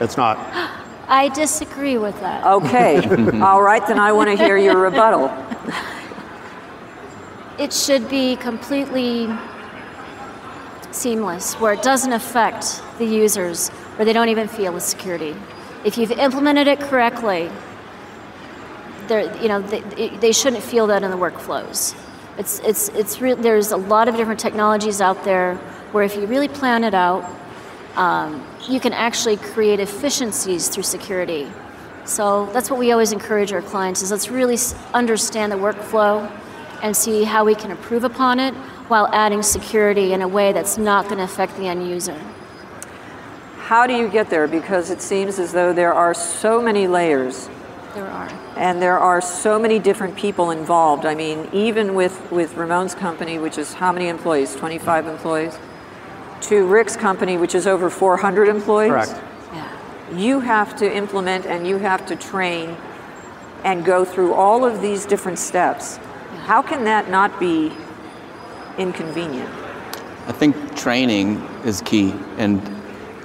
It's 0.00 0.16
not. 0.16 0.36
I 1.08 1.30
disagree 1.30 1.96
with 1.96 2.18
that. 2.20 2.44
Okay. 2.44 2.98
All 3.40 3.62
right, 3.62 3.86
then 3.86 3.98
I 3.98 4.12
want 4.12 4.28
to 4.28 4.36
hear 4.36 4.58
your 4.58 4.76
rebuttal. 4.76 5.28
It 7.58 7.72
should 7.72 8.08
be 8.08 8.36
completely 8.36 9.28
seamless, 10.92 11.54
where 11.54 11.72
it 11.72 11.82
doesn't 11.82 12.12
affect 12.12 12.80
the 12.98 13.04
users, 13.04 13.68
where 13.96 14.04
they 14.04 14.12
don't 14.12 14.28
even 14.28 14.46
feel 14.46 14.72
the 14.72 14.80
security. 14.80 15.34
If 15.84 15.98
you've 15.98 16.12
implemented 16.12 16.68
it 16.68 16.78
correctly, 16.78 17.50
you 19.10 19.48
know, 19.48 19.60
they, 19.60 19.80
they 20.20 20.30
shouldn't 20.30 20.62
feel 20.62 20.86
that 20.86 21.02
in 21.02 21.10
the 21.10 21.16
workflows. 21.16 21.96
It's, 22.36 22.60
it's, 22.60 22.90
it's 22.90 23.20
re- 23.20 23.34
there's 23.34 23.72
a 23.72 23.76
lot 23.76 24.06
of 24.06 24.14
different 24.14 24.38
technologies 24.38 25.00
out 25.00 25.24
there 25.24 25.56
where 25.90 26.04
if 26.04 26.14
you 26.14 26.26
really 26.26 26.48
plan 26.48 26.84
it 26.84 26.94
out, 26.94 27.28
um, 27.96 28.46
you 28.68 28.78
can 28.78 28.92
actually 28.92 29.36
create 29.36 29.80
efficiencies 29.80 30.68
through 30.68 30.84
security. 30.84 31.50
So 32.04 32.46
that's 32.52 32.70
what 32.70 32.78
we 32.78 32.92
always 32.92 33.10
encourage 33.10 33.52
our 33.52 33.62
clients 33.62 34.02
is 34.02 34.12
let's 34.12 34.28
really 34.30 34.58
understand 34.94 35.50
the 35.50 35.56
workflow 35.56 36.30
and 36.82 36.96
see 36.96 37.24
how 37.24 37.44
we 37.44 37.54
can 37.54 37.70
improve 37.70 38.04
upon 38.04 38.40
it 38.40 38.54
while 38.88 39.08
adding 39.12 39.42
security 39.42 40.12
in 40.12 40.22
a 40.22 40.28
way 40.28 40.52
that's 40.52 40.78
not 40.78 41.04
going 41.04 41.18
to 41.18 41.24
affect 41.24 41.56
the 41.56 41.66
end 41.66 41.88
user. 41.88 42.18
How 43.58 43.86
do 43.86 43.94
you 43.94 44.08
get 44.08 44.30
there? 44.30 44.48
Because 44.48 44.90
it 44.90 45.02
seems 45.02 45.38
as 45.38 45.52
though 45.52 45.72
there 45.72 45.92
are 45.92 46.14
so 46.14 46.62
many 46.62 46.86
layers. 46.86 47.48
There 47.94 48.06
are. 48.06 48.28
And 48.56 48.80
there 48.80 48.98
are 48.98 49.20
so 49.20 49.58
many 49.58 49.78
different 49.78 50.16
people 50.16 50.50
involved. 50.50 51.04
I 51.04 51.14
mean, 51.14 51.48
even 51.52 51.94
with, 51.94 52.30
with 52.32 52.54
Ramon's 52.56 52.94
company, 52.94 53.38
which 53.38 53.58
is 53.58 53.74
how 53.74 53.92
many 53.92 54.08
employees? 54.08 54.54
25 54.56 55.06
employees? 55.06 55.58
to 56.42 56.66
Rick's 56.66 56.96
company, 56.96 57.36
which 57.36 57.54
is 57.54 57.66
over 57.66 57.90
400 57.90 58.48
employees. 58.48 58.90
Correct. 58.90 59.22
Yeah. 59.52 60.16
You 60.16 60.40
have 60.40 60.76
to 60.76 60.92
implement 60.92 61.46
and 61.46 61.66
you 61.66 61.78
have 61.78 62.06
to 62.06 62.16
train 62.16 62.76
and 63.64 63.84
go 63.84 64.04
through 64.04 64.34
all 64.34 64.64
of 64.64 64.80
these 64.80 65.04
different 65.04 65.38
steps. 65.38 65.98
How 66.48 66.62
can 66.62 66.84
that 66.84 67.10
not 67.10 67.38
be 67.38 67.70
inconvenient? 68.78 69.50
I 70.26 70.32
think 70.32 70.74
training 70.74 71.42
is 71.62 71.82
key 71.82 72.14
and 72.38 72.62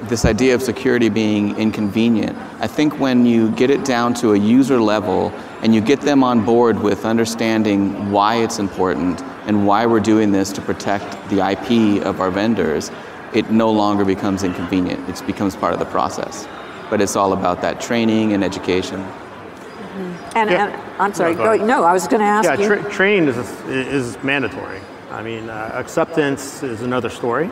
this 0.09 0.25
idea 0.25 0.53
of 0.53 0.61
security 0.61 1.07
being 1.07 1.55
inconvenient. 1.55 2.37
I 2.59 2.67
think 2.67 2.99
when 2.99 3.25
you 3.25 3.49
get 3.51 3.69
it 3.69 3.85
down 3.85 4.13
to 4.15 4.33
a 4.33 4.37
user 4.37 4.77
level 4.81 5.31
and 5.61 5.73
you 5.73 5.79
get 5.79 6.01
them 6.01 6.21
on 6.21 6.43
board 6.43 6.83
with 6.83 7.05
understanding 7.05 8.11
why 8.11 8.43
it's 8.43 8.59
important 8.59 9.21
and 9.47 9.65
why 9.65 9.85
we're 9.85 10.01
doing 10.01 10.33
this 10.33 10.51
to 10.51 10.61
protect 10.61 11.29
the 11.29 11.49
IP 11.49 12.05
of 12.05 12.19
our 12.19 12.29
vendors, 12.29 12.91
it 13.33 13.49
no 13.49 13.71
longer 13.71 14.03
becomes 14.03 14.43
inconvenient. 14.43 15.07
It 15.07 15.25
becomes 15.25 15.55
part 15.55 15.71
of 15.71 15.79
the 15.79 15.85
process. 15.85 16.45
But 16.89 16.99
it's 16.99 17.15
all 17.15 17.31
about 17.31 17.61
that 17.61 17.79
training 17.79 18.33
and 18.33 18.43
education. 18.43 18.99
Mm-hmm. 18.99 20.37
And, 20.37 20.49
yeah. 20.49 20.67
and, 20.67 20.82
I'm 20.99 21.13
sorry, 21.13 21.35
no, 21.35 21.57
go, 21.57 21.65
no, 21.65 21.83
I 21.83 21.93
was 21.93 22.07
going 22.07 22.19
to 22.19 22.25
ask 22.25 22.47
yeah, 22.47 22.59
you. 22.59 22.67
Tra- 22.67 22.91
training 22.91 23.29
is, 23.29 23.37
is 23.67 24.23
mandatory. 24.23 24.79
I 25.09 25.23
mean, 25.23 25.49
uh, 25.49 25.71
acceptance 25.73 26.63
is 26.63 26.81
another 26.81 27.09
story, 27.09 27.51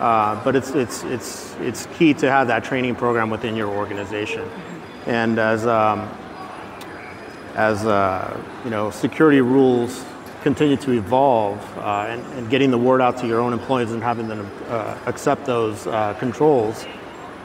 uh, 0.00 0.42
but 0.44 0.54
it's, 0.56 0.70
it's, 0.70 1.02
it's, 1.04 1.54
it's 1.60 1.86
key 1.94 2.14
to 2.14 2.30
have 2.30 2.46
that 2.48 2.64
training 2.64 2.94
program 2.96 3.30
within 3.30 3.56
your 3.56 3.68
organization. 3.68 4.48
And 5.06 5.38
as, 5.38 5.66
um, 5.66 6.08
as 7.54 7.84
uh, 7.86 8.40
you 8.64 8.70
know, 8.70 8.90
security 8.90 9.40
rules 9.40 10.04
continue 10.42 10.76
to 10.76 10.92
evolve 10.92 11.58
uh, 11.78 12.06
and, 12.08 12.22
and, 12.34 12.50
getting 12.50 12.70
the 12.70 12.76
word 12.76 13.00
out 13.00 13.16
to 13.16 13.26
your 13.26 13.40
own 13.40 13.54
employees 13.54 13.92
and 13.92 14.02
having 14.02 14.28
them 14.28 14.50
uh, 14.68 14.98
accept 15.06 15.46
those 15.46 15.86
uh, 15.86 16.12
controls. 16.18 16.86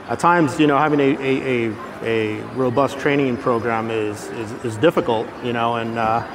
At 0.09 0.17
times, 0.17 0.59
you 0.59 0.65
know, 0.65 0.79
having 0.79 0.99
a, 0.99 1.15
a, 1.19 1.69
a, 1.69 1.75
a 2.01 2.41
robust 2.55 2.97
training 2.97 3.37
program 3.37 3.91
is, 3.91 4.25
is, 4.31 4.51
is, 4.65 4.77
difficult, 4.77 5.27
you 5.43 5.53
know, 5.53 5.75
and 5.75 5.99
uh, 5.99 6.27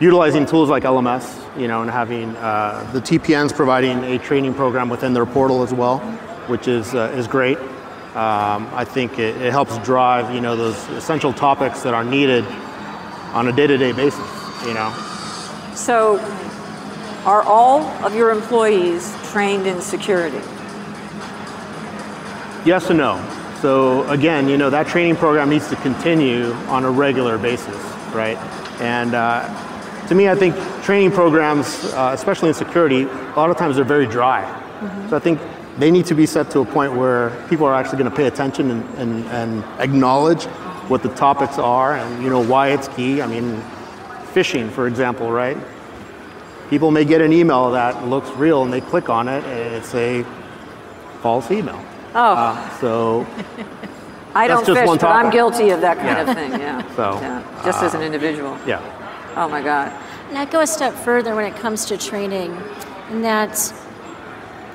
utilizing 0.00 0.46
tools 0.46 0.70
like 0.70 0.84
LMS, 0.84 1.38
you 1.60 1.68
know, 1.68 1.82
and 1.82 1.90
having 1.90 2.34
uh, 2.36 2.88
the 2.94 3.00
TPNs 3.00 3.54
providing 3.54 4.02
a 4.04 4.18
training 4.18 4.54
program 4.54 4.88
within 4.88 5.12
their 5.12 5.26
portal 5.26 5.62
as 5.62 5.74
well, 5.74 5.98
which 6.48 6.66
is, 6.66 6.94
uh, 6.94 7.12
is 7.14 7.28
great. 7.28 7.58
Um, 7.58 8.66
I 8.72 8.86
think 8.86 9.18
it, 9.18 9.36
it 9.36 9.52
helps 9.52 9.76
drive, 9.84 10.34
you 10.34 10.40
know, 10.40 10.56
those 10.56 10.88
essential 10.88 11.34
topics 11.34 11.82
that 11.82 11.92
are 11.92 12.04
needed 12.04 12.46
on 13.34 13.48
a 13.48 13.52
day-to-day 13.52 13.92
basis, 13.92 14.26
you 14.64 14.72
know. 14.72 14.90
So, 15.74 16.18
are 17.26 17.42
all 17.42 17.82
of 18.02 18.14
your 18.14 18.30
employees 18.30 19.14
trained 19.30 19.66
in 19.66 19.82
security? 19.82 20.40
Yes 22.64 22.90
and 22.90 22.98
no. 22.98 23.56
So 23.62 24.08
again, 24.10 24.48
you 24.48 24.58
know 24.58 24.68
that 24.70 24.86
training 24.86 25.16
program 25.16 25.48
needs 25.48 25.68
to 25.70 25.76
continue 25.76 26.52
on 26.68 26.84
a 26.84 26.90
regular 26.90 27.38
basis, 27.38 27.76
right? 28.12 28.36
And 28.80 29.14
uh, 29.14 30.08
to 30.08 30.14
me, 30.14 30.28
I 30.28 30.34
think 30.34 30.54
training 30.82 31.12
programs, 31.12 31.84
uh, 31.92 32.10
especially 32.14 32.48
in 32.48 32.54
security, 32.54 33.02
a 33.04 33.34
lot 33.36 33.48
of 33.48 33.56
times 33.56 33.76
they're 33.76 33.84
very 33.84 34.06
dry. 34.06 34.42
Mm-hmm. 34.42 35.08
So 35.08 35.16
I 35.16 35.20
think 35.20 35.40
they 35.78 35.90
need 35.90 36.04
to 36.06 36.14
be 36.14 36.26
set 36.26 36.50
to 36.50 36.60
a 36.60 36.64
point 36.66 36.94
where 36.94 37.30
people 37.48 37.64
are 37.64 37.74
actually 37.74 37.98
going 37.98 38.10
to 38.10 38.16
pay 38.16 38.26
attention 38.26 38.70
and, 38.70 38.98
and, 38.98 39.24
and 39.26 39.64
acknowledge 39.80 40.44
what 40.88 41.02
the 41.02 41.08
topics 41.10 41.58
are 41.58 41.96
and 41.96 42.22
you 42.22 42.28
know 42.28 42.44
why 42.44 42.68
it's 42.68 42.88
key. 42.88 43.22
I 43.22 43.26
mean, 43.26 43.62
phishing, 44.34 44.70
for 44.70 44.86
example, 44.86 45.30
right? 45.30 45.56
People 46.68 46.90
may 46.90 47.04
get 47.04 47.22
an 47.22 47.32
email 47.32 47.70
that 47.70 48.06
looks 48.06 48.28
real 48.30 48.64
and 48.64 48.72
they 48.72 48.80
click 48.82 49.08
on 49.08 49.28
it 49.28 49.44
and 49.44 49.74
it's 49.76 49.94
a 49.94 50.24
false 51.22 51.50
email. 51.50 51.82
Oh. 52.14 52.34
Uh, 52.34 52.78
so 52.78 53.26
I 54.34 54.46
don't 54.46 54.64
fish, 54.64 54.86
but 54.86 55.04
I'm 55.04 55.30
guilty 55.30 55.70
of 55.70 55.80
that 55.80 55.96
kind 55.96 56.08
yeah. 56.08 56.30
of 56.30 56.36
thing, 56.36 56.50
yeah. 56.52 56.96
So, 56.96 57.12
yeah. 57.20 57.62
Just 57.64 57.82
uh, 57.82 57.86
as 57.86 57.94
an 57.94 58.02
individual. 58.02 58.56
Yeah. 58.66 58.80
Oh 59.36 59.48
my 59.48 59.62
God. 59.62 59.92
And 60.28 60.38
I 60.38 60.44
go 60.44 60.60
a 60.60 60.66
step 60.66 60.94
further 60.94 61.34
when 61.34 61.44
it 61.44 61.56
comes 61.56 61.84
to 61.86 61.98
training, 61.98 62.56
in 63.10 63.22
that 63.22 63.72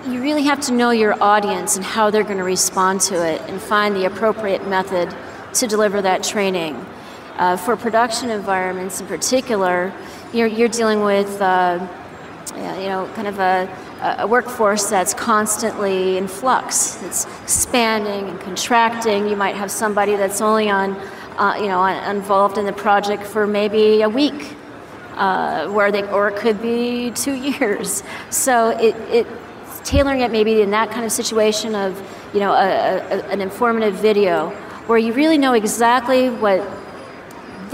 you 0.05 0.21
really 0.21 0.43
have 0.43 0.59
to 0.61 0.73
know 0.73 0.91
your 0.91 1.21
audience 1.23 1.77
and 1.77 1.85
how 1.85 2.09
they're 2.09 2.23
going 2.23 2.37
to 2.37 2.43
respond 2.43 3.01
to 3.01 3.25
it 3.25 3.41
and 3.49 3.61
find 3.61 3.95
the 3.95 4.05
appropriate 4.05 4.67
method 4.67 5.15
to 5.53 5.67
deliver 5.67 6.01
that 6.01 6.23
training. 6.23 6.85
Uh, 7.37 7.57
for 7.57 7.75
production 7.75 8.29
environments 8.29 9.01
in 9.01 9.07
particular, 9.07 9.93
you're, 10.31 10.47
you're 10.47 10.69
dealing 10.69 11.01
with, 11.01 11.41
uh, 11.41 11.79
you 12.55 12.87
know, 12.87 13.09
kind 13.15 13.27
of 13.27 13.39
a, 13.39 13.67
a 14.01 14.27
workforce 14.27 14.89
that's 14.89 15.13
constantly 15.13 16.17
in 16.17 16.27
flux. 16.27 17.01
It's 17.03 17.25
expanding 17.43 18.29
and 18.29 18.39
contracting. 18.39 19.27
You 19.27 19.35
might 19.35 19.55
have 19.55 19.71
somebody 19.71 20.15
that's 20.15 20.41
only 20.41 20.69
on, 20.69 20.95
uh, 21.37 21.55
you 21.57 21.67
know, 21.67 21.79
on, 21.79 22.15
involved 22.15 22.57
in 22.57 22.65
the 22.65 22.73
project 22.73 23.23
for 23.23 23.47
maybe 23.47 24.01
a 24.01 24.09
week, 24.09 24.55
uh, 25.15 25.67
where 25.69 25.91
they, 25.91 26.03
or 26.09 26.27
it 26.29 26.35
could 26.37 26.61
be 26.61 27.11
two 27.11 27.33
years. 27.59 28.03
So 28.29 28.69
it, 28.69 28.95
it 29.09 29.27
tailoring 29.83 30.21
it 30.21 30.31
maybe 30.31 30.61
in 30.61 30.71
that 30.71 30.89
kind 30.91 31.05
of 31.05 31.11
situation 31.11 31.75
of, 31.75 32.01
you 32.33 32.39
know, 32.39 32.53
a, 32.53 32.97
a, 32.97 33.23
an 33.29 33.39
informative 33.39 33.93
video 33.95 34.49
where 34.87 34.97
you 34.97 35.13
really 35.13 35.37
know 35.37 35.53
exactly 35.53 36.29
what 36.29 36.59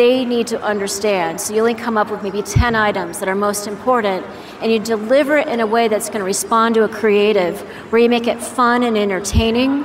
they 0.02 0.26
need 0.26 0.48
to 0.48 0.60
understand. 0.64 1.40
So 1.40 1.54
you 1.54 1.60
only 1.60 1.76
come 1.76 1.96
up 1.96 2.10
with 2.10 2.24
maybe 2.24 2.42
10 2.42 2.74
items 2.74 3.20
that 3.20 3.30
are 3.30 3.36
most 3.36 3.68
important, 3.68 4.26
and 4.60 4.72
you 4.72 4.80
deliver 4.80 5.38
it 5.38 5.48
in 5.48 5.60
a 5.60 5.68
way 5.68 5.88
that's 5.90 6.08
going 6.08 6.22
to 6.22 6.26
respond 6.26 6.74
to 6.74 6.86
a 6.86 6.90
creative, 6.90 7.62
where 7.92 8.02
you 8.02 8.10
make 8.10 8.26
it 8.26 8.42
fun 8.42 8.82
and 8.82 8.98
entertaining, 8.98 9.84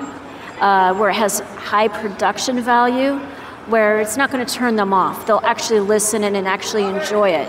uh, 0.59 0.95
where 0.95 1.11
it 1.11 1.17
has 1.17 1.41
high 1.71 1.89
production 1.89 2.63
value, 2.63 3.19
where 3.67 4.01
it's 4.01 4.17
not 4.17 4.31
going 4.31 4.43
to 4.43 4.51
turn 4.51 4.75
them 4.75 4.95
off. 4.95 5.27
They'll 5.27 5.45
actually 5.45 5.81
listen 5.81 6.25
and, 6.25 6.35
and 6.35 6.49
actually 6.49 6.85
enjoy 6.85 7.33
it. 7.33 7.49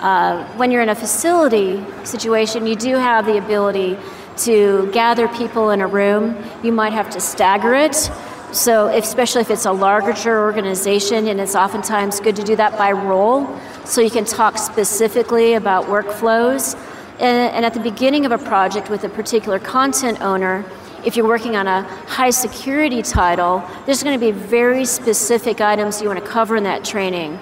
Uh, 0.00 0.44
when 0.56 0.72
you're 0.72 0.82
in 0.82 0.88
a 0.88 0.96
facility 0.96 1.80
situation, 2.02 2.66
you 2.66 2.74
do 2.74 2.96
have 2.96 3.24
the 3.24 3.38
ability 3.38 3.96
to 4.38 4.90
gather 4.92 5.28
people 5.28 5.70
in 5.70 5.80
a 5.80 5.86
room. 5.86 6.36
You 6.64 6.72
might 6.72 6.92
have 6.92 7.08
to 7.10 7.20
stagger 7.20 7.72
it 7.72 8.10
so, 8.54 8.86
especially 8.86 9.40
if 9.40 9.50
it's 9.50 9.66
a 9.66 9.72
larger 9.72 10.40
organization, 10.40 11.26
and 11.26 11.40
it's 11.40 11.56
oftentimes 11.56 12.20
good 12.20 12.36
to 12.36 12.44
do 12.44 12.54
that 12.54 12.78
by 12.78 12.92
role, 12.92 13.58
so 13.84 14.00
you 14.00 14.10
can 14.10 14.24
talk 14.24 14.58
specifically 14.58 15.54
about 15.54 15.86
workflows. 15.86 16.76
And, 17.14 17.52
and 17.52 17.64
at 17.64 17.74
the 17.74 17.80
beginning 17.80 18.24
of 18.26 18.30
a 18.30 18.38
project 18.38 18.90
with 18.90 19.02
a 19.02 19.08
particular 19.08 19.58
content 19.58 20.20
owner, 20.20 20.64
if 21.04 21.16
you're 21.16 21.26
working 21.26 21.56
on 21.56 21.66
a 21.66 21.82
high 22.06 22.30
security 22.30 23.02
title, 23.02 23.68
there's 23.86 24.04
going 24.04 24.18
to 24.18 24.24
be 24.24 24.30
very 24.30 24.84
specific 24.84 25.60
items 25.60 26.00
you 26.00 26.06
want 26.06 26.20
to 26.20 26.26
cover 26.26 26.54
in 26.54 26.62
that 26.62 26.84
training. 26.84 27.38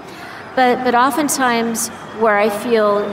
But, 0.56 0.82
but 0.82 0.94
oftentimes, 0.94 1.88
where 2.20 2.38
I 2.38 2.48
feel 2.48 3.04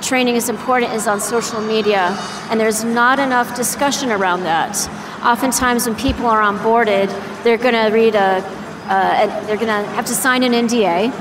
training 0.00 0.36
is 0.36 0.48
important 0.48 0.92
is 0.92 1.08
on 1.08 1.20
social 1.20 1.60
media, 1.60 2.16
and 2.50 2.60
there's 2.60 2.84
not 2.84 3.18
enough 3.18 3.56
discussion 3.56 4.12
around 4.12 4.44
that 4.44 4.76
oftentimes 5.22 5.86
when 5.86 5.96
people 5.96 6.26
are 6.26 6.40
onboarded, 6.40 7.08
they're 7.42 7.56
going 7.56 7.74
to 7.74 7.90
read 7.94 8.14
a, 8.14 8.42
uh, 8.88 9.46
they're 9.46 9.56
going 9.56 9.68
to 9.68 9.90
have 9.90 10.06
to 10.06 10.14
sign 10.14 10.42
an 10.42 10.52
NDA. 10.52 11.12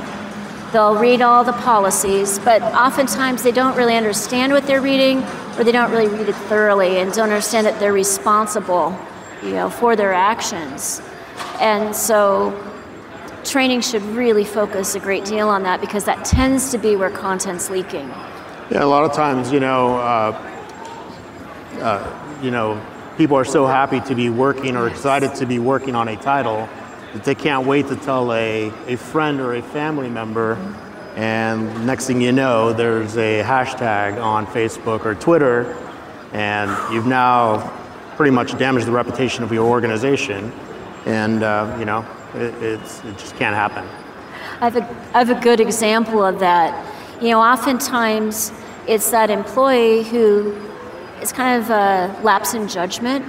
They'll 0.71 0.97
read 0.97 1.21
all 1.21 1.43
the 1.43 1.53
policies, 1.53 2.39
but 2.39 2.61
oftentimes 2.61 3.43
they 3.43 3.51
don't 3.51 3.77
really 3.77 3.95
understand 3.95 4.51
what 4.51 4.67
they're 4.67 4.81
reading, 4.81 5.23
or 5.57 5.63
they 5.63 5.71
don't 5.71 5.91
really 5.91 6.07
read 6.07 6.27
it 6.27 6.35
thoroughly 6.35 6.99
and 6.99 7.13
don't 7.13 7.29
understand 7.29 7.65
that 7.65 7.79
they're 7.79 7.93
responsible, 7.93 8.97
you 9.41 9.51
know, 9.51 9.69
for 9.69 9.95
their 9.95 10.13
actions. 10.13 11.01
And 11.59 11.95
so 11.95 12.51
training 13.45 13.81
should 13.81 14.01
really 14.03 14.43
focus 14.43 14.95
a 14.95 14.99
great 14.99 15.23
deal 15.23 15.47
on 15.47 15.63
that 15.63 15.79
because 15.79 16.03
that 16.05 16.25
tends 16.25 16.71
to 16.71 16.77
be 16.77 16.95
where 16.95 17.09
content's 17.09 17.69
leaking. 17.69 18.09
Yeah, 18.71 18.83
a 18.83 18.85
lot 18.85 19.05
of 19.05 19.13
times, 19.13 19.51
you 19.51 19.59
know, 19.59 19.97
uh, 19.99 20.51
uh, 21.79 22.39
you 22.41 22.51
know, 22.51 22.81
people 23.17 23.37
are 23.37 23.45
so 23.45 23.65
happy 23.65 24.01
to 24.01 24.15
be 24.15 24.29
working 24.29 24.75
or 24.75 24.87
excited 24.87 25.35
to 25.35 25.45
be 25.45 25.59
working 25.59 25.95
on 25.95 26.07
a 26.07 26.17
title 26.17 26.67
that 27.13 27.23
they 27.23 27.35
can't 27.35 27.65
wait 27.65 27.87
to 27.87 27.95
tell 27.95 28.33
a, 28.33 28.67
a 28.87 28.97
friend 28.97 29.39
or 29.39 29.55
a 29.55 29.61
family 29.61 30.09
member. 30.09 30.55
And 31.15 31.85
next 31.85 32.07
thing 32.07 32.19
you 32.19 32.33
know, 32.33 32.73
there's 32.73 33.17
a 33.17 33.41
hashtag 33.41 34.21
on 34.21 34.45
Facebook 34.47 35.05
or 35.05 35.15
Twitter, 35.15 35.73
and 36.33 36.69
you've 36.93 37.05
now 37.05 37.69
pretty 38.17 38.31
much 38.31 38.57
damaged 38.57 38.85
the 38.85 38.91
reputation 38.91 39.43
of 39.43 39.51
your 39.51 39.65
organization. 39.65 40.51
And, 41.05 41.41
uh, 41.41 41.73
you 41.79 41.85
know, 41.85 42.05
it, 42.33 42.53
it's, 42.61 43.03
it 43.05 43.17
just 43.17 43.37
can't 43.37 43.55
happen. 43.55 43.87
I 44.59 44.69
have, 44.69 44.75
a, 44.75 45.15
I 45.15 45.23
have 45.23 45.29
a 45.29 45.41
good 45.41 45.61
example 45.61 46.23
of 46.23 46.39
that. 46.39 46.93
You 47.21 47.29
know, 47.29 47.39
oftentimes 47.39 48.51
it's 48.87 49.09
that 49.11 49.29
employee 49.29 50.03
who 50.03 50.53
it's 51.21 51.31
kind 51.31 51.61
of 51.61 51.69
a 51.69 52.19
lapse 52.23 52.53
in 52.53 52.67
judgment 52.67 53.25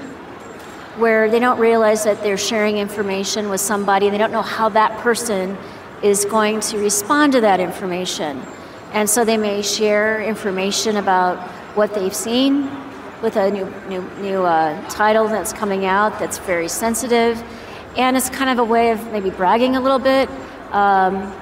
where 0.99 1.31
they 1.31 1.38
don't 1.38 1.59
realize 1.59 2.05
that 2.05 2.23
they're 2.23 2.38
sharing 2.38 2.78
information 2.78 3.49
with 3.49 3.61
somebody 3.61 4.07
and 4.07 4.14
they 4.14 4.19
don't 4.19 4.33
know 4.33 4.43
how 4.43 4.69
that 4.71 4.99
person 5.00 5.57
is 6.02 6.25
going 6.25 6.61
to 6.61 6.78
respond 6.78 7.33
to 7.33 7.40
that 7.40 7.61
information. 7.61 8.43
And 8.93 9.09
so 9.09 9.25
they 9.25 9.37
may 9.37 9.62
share 9.62 10.23
information 10.23 10.97
about 10.97 11.38
what 11.76 11.95
they've 11.95 12.14
seen 12.14 12.71
with 13.23 13.37
a 13.37 13.50
new, 13.50 13.73
new, 13.88 14.02
new 14.21 14.43
uh, 14.43 14.88
title 14.88 15.28
that's 15.28 15.52
coming 15.52 15.85
out 15.85 16.19
that's 16.19 16.38
very 16.38 16.69
sensitive. 16.69 17.43
And 17.97 18.17
it's 18.17 18.30
kind 18.30 18.50
of 18.50 18.58
a 18.58 18.65
way 18.65 18.91
of 18.91 19.13
maybe 19.13 19.30
bragging 19.30 19.76
a 19.76 19.80
little 19.80 19.99
bit. 19.99 20.28
Um, 20.73 21.32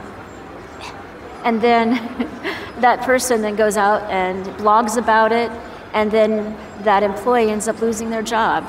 and 1.44 1.60
then 1.60 1.90
that 2.80 3.02
person 3.02 3.40
then 3.42 3.56
goes 3.56 3.76
out 3.76 4.02
and 4.10 4.44
blogs 4.58 4.96
about 4.96 5.32
it 5.32 5.50
and 5.94 6.10
then 6.10 6.56
that 6.82 7.02
employee 7.02 7.50
ends 7.50 7.68
up 7.68 7.80
losing 7.80 8.10
their 8.10 8.22
job 8.22 8.66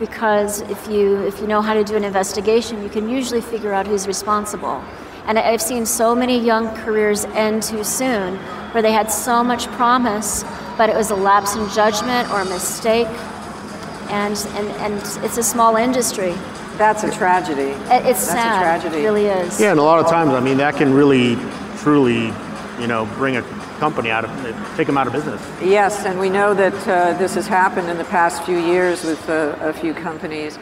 because 0.00 0.62
if 0.62 0.88
you 0.88 1.22
if 1.26 1.40
you 1.40 1.46
know 1.46 1.62
how 1.62 1.74
to 1.74 1.84
do 1.84 1.96
an 1.96 2.04
investigation 2.04 2.82
you 2.82 2.88
can 2.88 3.08
usually 3.08 3.40
figure 3.40 3.72
out 3.72 3.86
who's 3.86 4.06
responsible. 4.06 4.82
And 5.26 5.38
i've 5.38 5.62
seen 5.62 5.86
so 5.86 6.14
many 6.14 6.38
young 6.38 6.74
careers 6.76 7.24
end 7.26 7.62
too 7.62 7.84
soon 7.84 8.36
where 8.72 8.82
they 8.82 8.92
had 8.92 9.10
so 9.10 9.44
much 9.44 9.66
promise 9.68 10.44
but 10.76 10.90
it 10.90 10.96
was 10.96 11.10
a 11.10 11.16
lapse 11.16 11.56
in 11.56 11.68
judgment 11.70 12.30
or 12.30 12.40
a 12.40 12.44
mistake. 12.44 13.08
And 14.08 14.36
and, 14.54 14.68
and 14.84 14.94
it's 15.24 15.36
a 15.36 15.42
small 15.42 15.76
industry. 15.76 16.34
That's 16.76 17.02
a 17.02 17.10
tragedy. 17.10 17.72
It's 17.90 17.90
that's 17.90 18.26
sad. 18.26 18.58
a 18.58 18.62
tragedy. 18.62 19.02
It 19.02 19.04
really 19.04 19.26
is. 19.26 19.60
Yeah 19.60 19.70
and 19.70 19.80
a 19.80 19.82
lot 19.82 19.98
of 19.98 20.08
times 20.10 20.30
i 20.30 20.40
mean 20.40 20.58
that 20.58 20.76
can 20.76 20.92
really 20.92 21.36
truly 21.78 22.32
you 22.80 22.86
know 22.86 23.06
bring 23.16 23.36
a 23.36 23.42
company 23.76 24.10
out 24.10 24.24
of, 24.24 24.76
take 24.76 24.86
them 24.86 24.98
out 24.98 25.06
of 25.06 25.12
business. 25.12 25.40
Yes, 25.62 26.04
and 26.04 26.18
we 26.18 26.28
know 26.28 26.54
that 26.54 26.88
uh, 26.88 27.16
this 27.18 27.34
has 27.34 27.46
happened 27.46 27.88
in 27.88 27.98
the 27.98 28.04
past 28.04 28.42
few 28.44 28.58
years 28.58 29.04
with 29.04 29.28
uh, 29.28 29.56
a 29.60 29.72
few 29.72 29.94
companies. 29.94 30.58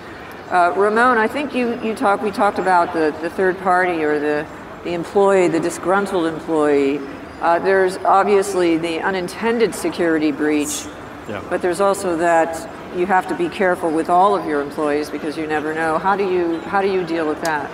Uh, 0.50 0.72
Ramon, 0.76 1.18
I 1.18 1.26
think 1.26 1.54
you, 1.54 1.80
you 1.82 1.94
talked, 1.94 2.22
we 2.22 2.30
talked 2.30 2.58
about 2.58 2.92
the, 2.92 3.16
the 3.22 3.30
third 3.30 3.58
party 3.58 4.04
or 4.04 4.18
the, 4.18 4.46
the 4.84 4.92
employee, 4.92 5.48
the 5.48 5.60
disgruntled 5.60 6.26
employee. 6.26 7.00
Uh, 7.40 7.58
there's 7.58 7.96
obviously 7.98 8.76
the 8.76 9.00
unintended 9.00 9.74
security 9.74 10.32
breach, 10.32 10.84
yeah. 11.28 11.42
but 11.50 11.62
there's 11.62 11.80
also 11.80 12.16
that 12.16 12.70
you 12.96 13.06
have 13.06 13.26
to 13.28 13.34
be 13.34 13.48
careful 13.48 13.90
with 13.90 14.08
all 14.08 14.36
of 14.36 14.46
your 14.46 14.60
employees 14.60 15.10
because 15.10 15.36
you 15.36 15.46
never 15.46 15.74
know. 15.74 15.98
How 15.98 16.14
do 16.16 16.30
you, 16.30 16.60
how 16.60 16.80
do 16.80 16.92
you 16.92 17.04
deal 17.04 17.26
with 17.26 17.40
that? 17.42 17.70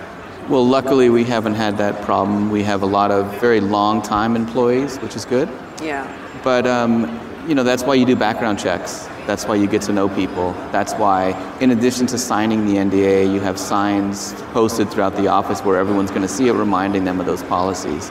Well, 0.50 0.66
luckily 0.66 1.10
we 1.10 1.22
haven't 1.22 1.54
had 1.54 1.78
that 1.78 2.02
problem. 2.02 2.50
We 2.50 2.64
have 2.64 2.82
a 2.82 2.86
lot 2.86 3.12
of 3.12 3.40
very 3.40 3.60
long 3.60 4.02
time 4.02 4.34
employees, 4.34 4.96
which 4.98 5.14
is 5.14 5.24
good. 5.24 5.48
Yeah. 5.80 6.12
But 6.42 6.66
um, 6.66 7.04
you 7.46 7.54
know 7.54 7.62
that's 7.62 7.84
why 7.84 7.94
you 7.94 8.04
do 8.04 8.16
background 8.16 8.58
checks. 8.58 9.06
That's 9.28 9.44
why 9.44 9.54
you 9.54 9.68
get 9.68 9.82
to 9.82 9.92
know 9.92 10.08
people. 10.08 10.50
That's 10.72 10.92
why, 10.94 11.40
in 11.60 11.70
addition 11.70 12.08
to 12.08 12.18
signing 12.18 12.66
the 12.66 12.78
NDA, 12.78 13.32
you 13.32 13.38
have 13.38 13.60
signs 13.60 14.32
posted 14.52 14.90
throughout 14.90 15.14
the 15.14 15.28
office 15.28 15.60
where 15.60 15.78
everyone's 15.78 16.10
going 16.10 16.22
to 16.22 16.28
see 16.28 16.48
it, 16.48 16.52
reminding 16.54 17.04
them 17.04 17.20
of 17.20 17.26
those 17.26 17.44
policies. 17.44 18.10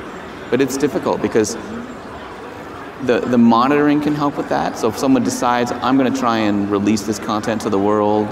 But 0.50 0.62
it's 0.62 0.78
difficult 0.78 1.22
because 1.22 1.56
the, 3.04 3.20
the 3.20 3.38
monitoring 3.38 4.00
can 4.00 4.16
help 4.16 4.38
with 4.38 4.48
that. 4.48 4.78
So 4.78 4.88
if 4.88 4.98
someone 4.98 5.26
decides, 5.26 5.74
I'm 5.74 5.98
going 5.98 6.14
to 6.14 6.18
try 6.18 6.38
and 6.38 6.72
release 6.72 7.02
this 7.02 7.20
content 7.20 7.60
to 7.64 7.70
the 7.70 7.80
world, 7.80 8.30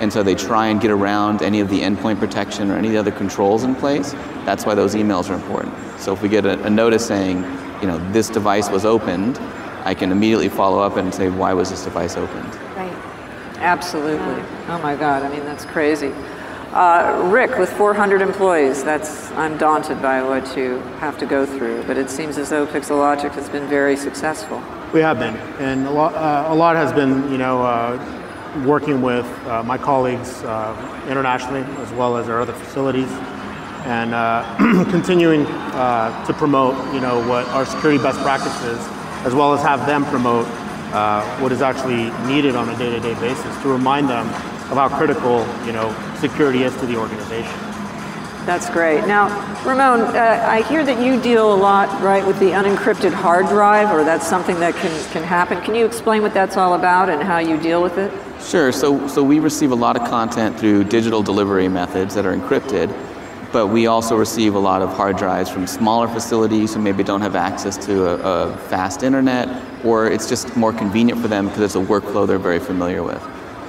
and 0.00 0.12
so 0.12 0.22
they 0.22 0.34
try 0.34 0.68
and 0.68 0.80
get 0.80 0.90
around 0.90 1.42
any 1.42 1.60
of 1.60 1.68
the 1.68 1.80
endpoint 1.80 2.18
protection 2.18 2.70
or 2.70 2.76
any 2.76 2.88
of 2.88 2.92
the 2.94 2.98
other 2.98 3.12
controls 3.12 3.64
in 3.64 3.74
place. 3.74 4.12
That's 4.44 4.64
why 4.64 4.74
those 4.74 4.94
emails 4.94 5.30
are 5.30 5.34
important. 5.34 5.74
So 6.00 6.12
if 6.12 6.22
we 6.22 6.28
get 6.28 6.46
a, 6.46 6.60
a 6.64 6.70
notice 6.70 7.06
saying, 7.06 7.36
you 7.82 7.86
know, 7.86 7.98
this 8.10 8.30
device 8.30 8.70
was 8.70 8.86
opened, 8.86 9.38
I 9.84 9.94
can 9.94 10.10
immediately 10.10 10.48
follow 10.48 10.80
up 10.80 10.96
and 10.96 11.14
say, 11.14 11.28
why 11.28 11.52
was 11.52 11.70
this 11.70 11.84
device 11.84 12.16
opened? 12.16 12.54
Right. 12.76 12.92
Absolutely. 13.58 14.16
Yeah. 14.18 14.66
Oh 14.70 14.82
my 14.82 14.96
God, 14.96 15.22
I 15.22 15.28
mean, 15.28 15.44
that's 15.44 15.66
crazy. 15.66 16.12
Uh, 16.72 17.28
Rick, 17.30 17.58
with 17.58 17.70
400 17.72 18.22
employees, 18.22 18.84
that's 18.84 19.30
I'm 19.32 19.58
daunted 19.58 20.00
by 20.00 20.22
what 20.22 20.56
you 20.56 20.78
have 21.00 21.18
to 21.18 21.26
go 21.26 21.44
through, 21.44 21.82
but 21.82 21.98
it 21.98 22.08
seems 22.08 22.38
as 22.38 22.50
though 22.50 22.66
Pixelogic 22.66 23.32
has 23.32 23.48
been 23.48 23.68
very 23.68 23.96
successful. 23.96 24.62
We 24.94 25.00
have 25.00 25.18
been, 25.18 25.34
and 25.58 25.86
a 25.86 25.90
lot, 25.90 26.14
uh, 26.14 26.52
a 26.52 26.54
lot 26.54 26.76
has 26.76 26.92
been, 26.92 27.30
you 27.30 27.38
know, 27.38 27.62
uh, 27.62 28.19
working 28.64 29.00
with 29.02 29.26
uh, 29.46 29.62
my 29.62 29.78
colleagues 29.78 30.42
uh, 30.42 31.04
internationally 31.08 31.62
as 31.82 31.92
well 31.92 32.16
as 32.16 32.28
our 32.28 32.40
other 32.40 32.52
facilities 32.52 33.10
and 33.86 34.12
uh, 34.14 34.56
continuing 34.90 35.46
uh, 35.46 36.26
to 36.26 36.32
promote 36.32 36.74
you 36.94 37.00
know 37.00 37.26
what 37.28 37.46
our 37.48 37.64
security 37.64 38.02
best 38.02 38.18
practices 38.20 38.78
as 39.24 39.34
well 39.34 39.52
as 39.52 39.62
have 39.62 39.86
them 39.86 40.04
promote 40.06 40.46
uh, 40.92 41.22
what 41.38 41.52
is 41.52 41.62
actually 41.62 42.10
needed 42.26 42.56
on 42.56 42.68
a 42.68 42.76
day-to-day 42.76 43.14
basis 43.20 43.62
to 43.62 43.68
remind 43.68 44.08
them 44.08 44.26
of 44.70 44.76
how 44.76 44.88
critical 44.88 45.46
you 45.64 45.72
know 45.72 45.94
security 46.18 46.64
is 46.64 46.74
to 46.76 46.86
the 46.86 46.96
organization. 46.96 47.69
That's 48.50 48.68
great. 48.68 49.06
Now, 49.06 49.28
Ramon, 49.64 50.00
uh, 50.00 50.44
I 50.44 50.62
hear 50.62 50.84
that 50.84 51.00
you 51.00 51.22
deal 51.22 51.54
a 51.54 51.54
lot, 51.54 52.02
right, 52.02 52.26
with 52.26 52.36
the 52.40 52.46
unencrypted 52.46 53.12
hard 53.12 53.46
drive, 53.46 53.92
or 53.92 54.02
that's 54.02 54.26
something 54.26 54.58
that 54.58 54.74
can, 54.74 55.12
can 55.12 55.22
happen. 55.22 55.62
Can 55.62 55.76
you 55.76 55.86
explain 55.86 56.20
what 56.20 56.34
that's 56.34 56.56
all 56.56 56.74
about 56.74 57.08
and 57.08 57.22
how 57.22 57.38
you 57.38 57.56
deal 57.56 57.80
with 57.80 57.96
it? 57.96 58.12
Sure. 58.42 58.72
So, 58.72 59.06
so 59.06 59.22
we 59.22 59.38
receive 59.38 59.70
a 59.70 59.76
lot 59.76 59.94
of 59.94 60.02
content 60.08 60.58
through 60.58 60.82
digital 60.82 61.22
delivery 61.22 61.68
methods 61.68 62.12
that 62.16 62.26
are 62.26 62.36
encrypted, 62.36 62.92
but 63.52 63.68
we 63.68 63.86
also 63.86 64.16
receive 64.16 64.56
a 64.56 64.58
lot 64.58 64.82
of 64.82 64.88
hard 64.88 65.16
drives 65.16 65.48
from 65.48 65.68
smaller 65.68 66.08
facilities 66.08 66.74
who 66.74 66.80
maybe 66.80 67.04
don't 67.04 67.20
have 67.20 67.36
access 67.36 67.76
to 67.86 68.04
a, 68.04 68.16
a 68.48 68.56
fast 68.66 69.04
internet, 69.04 69.46
or 69.84 70.10
it's 70.10 70.28
just 70.28 70.56
more 70.56 70.72
convenient 70.72 71.20
for 71.20 71.28
them 71.28 71.46
because 71.46 71.60
it's 71.62 71.76
a 71.76 71.78
workflow 71.78 72.26
they're 72.26 72.36
very 72.40 72.58
familiar 72.58 73.04
with. 73.04 73.22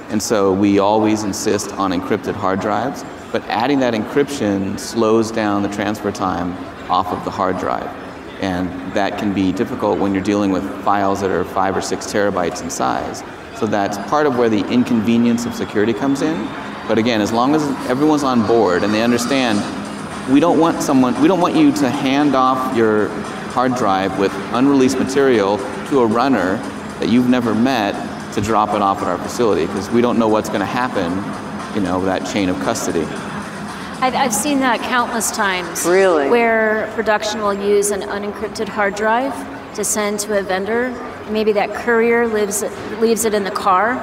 And 0.08 0.20
so 0.20 0.52
we 0.52 0.80
always 0.80 1.22
insist 1.22 1.70
on 1.74 1.92
encrypted 1.92 2.34
hard 2.34 2.58
drives. 2.58 3.04
But 3.32 3.42
adding 3.44 3.80
that 3.80 3.94
encryption 3.94 4.78
slows 4.78 5.30
down 5.30 5.62
the 5.62 5.68
transfer 5.70 6.12
time 6.12 6.52
off 6.90 7.08
of 7.08 7.24
the 7.24 7.30
hard 7.30 7.58
drive. 7.58 7.88
And 8.42 8.92
that 8.92 9.18
can 9.18 9.32
be 9.32 9.52
difficult 9.52 9.98
when 9.98 10.12
you're 10.12 10.22
dealing 10.22 10.50
with 10.50 10.62
files 10.84 11.20
that 11.22 11.30
are 11.30 11.44
five 11.44 11.76
or 11.76 11.80
six 11.80 12.06
terabytes 12.06 12.62
in 12.62 12.68
size. 12.68 13.22
So 13.58 13.66
that's 13.66 13.96
part 14.10 14.26
of 14.26 14.36
where 14.36 14.48
the 14.48 14.66
inconvenience 14.68 15.46
of 15.46 15.54
security 15.54 15.92
comes 15.92 16.22
in. 16.22 16.46
But 16.88 16.98
again, 16.98 17.20
as 17.20 17.32
long 17.32 17.54
as 17.54 17.62
everyone's 17.88 18.24
on 18.24 18.46
board 18.46 18.82
and 18.82 18.92
they 18.92 19.02
understand, 19.02 19.60
we 20.30 20.40
don't 20.40 20.58
want 20.58 20.82
someone, 20.82 21.20
we 21.22 21.28
don't 21.28 21.40
want 21.40 21.56
you 21.56 21.72
to 21.72 21.88
hand 21.88 22.34
off 22.34 22.76
your 22.76 23.08
hard 23.52 23.74
drive 23.76 24.18
with 24.18 24.32
unreleased 24.52 24.98
material 24.98 25.58
to 25.88 26.00
a 26.00 26.06
runner 26.06 26.56
that 26.98 27.08
you've 27.08 27.28
never 27.28 27.54
met 27.54 27.94
to 28.34 28.40
drop 28.40 28.70
it 28.70 28.82
off 28.82 29.02
at 29.02 29.08
our 29.08 29.18
facility 29.18 29.66
because 29.66 29.90
we 29.90 30.00
don't 30.00 30.18
know 30.18 30.28
what's 30.28 30.48
going 30.48 30.60
to 30.60 30.66
happen, 30.66 31.12
you 31.74 31.80
know, 31.80 32.04
that 32.04 32.26
chain 32.26 32.48
of 32.48 32.56
custody. 32.60 33.04
I've, 34.02 34.14
I've 34.14 34.34
seen 34.34 34.58
that 34.60 34.80
countless 34.80 35.30
times. 35.30 35.86
Really? 35.86 36.28
Where 36.28 36.90
production 36.94 37.40
will 37.40 37.54
use 37.54 37.90
an 37.90 38.02
unencrypted 38.02 38.68
hard 38.68 38.94
drive 38.94 39.32
to 39.74 39.84
send 39.84 40.18
to 40.20 40.38
a 40.38 40.42
vendor. 40.42 40.90
Maybe 41.30 41.52
that 41.52 41.74
courier 41.74 42.26
lives, 42.26 42.62
leaves 43.00 43.24
it 43.24 43.32
in 43.32 43.44
the 43.44 43.50
car 43.50 43.98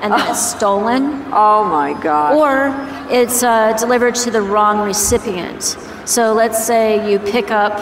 and 0.00 0.12
then 0.12 0.30
it's 0.30 0.50
stolen. 0.50 1.24
Oh 1.32 1.64
my 1.64 2.00
God. 2.00 2.34
Or 2.34 2.74
it's 3.12 3.42
uh, 3.42 3.76
delivered 3.76 4.14
to 4.16 4.30
the 4.30 4.40
wrong 4.40 4.86
recipient. 4.86 5.76
So 6.06 6.32
let's 6.32 6.64
say 6.64 7.10
you 7.10 7.18
pick 7.18 7.50
up 7.50 7.74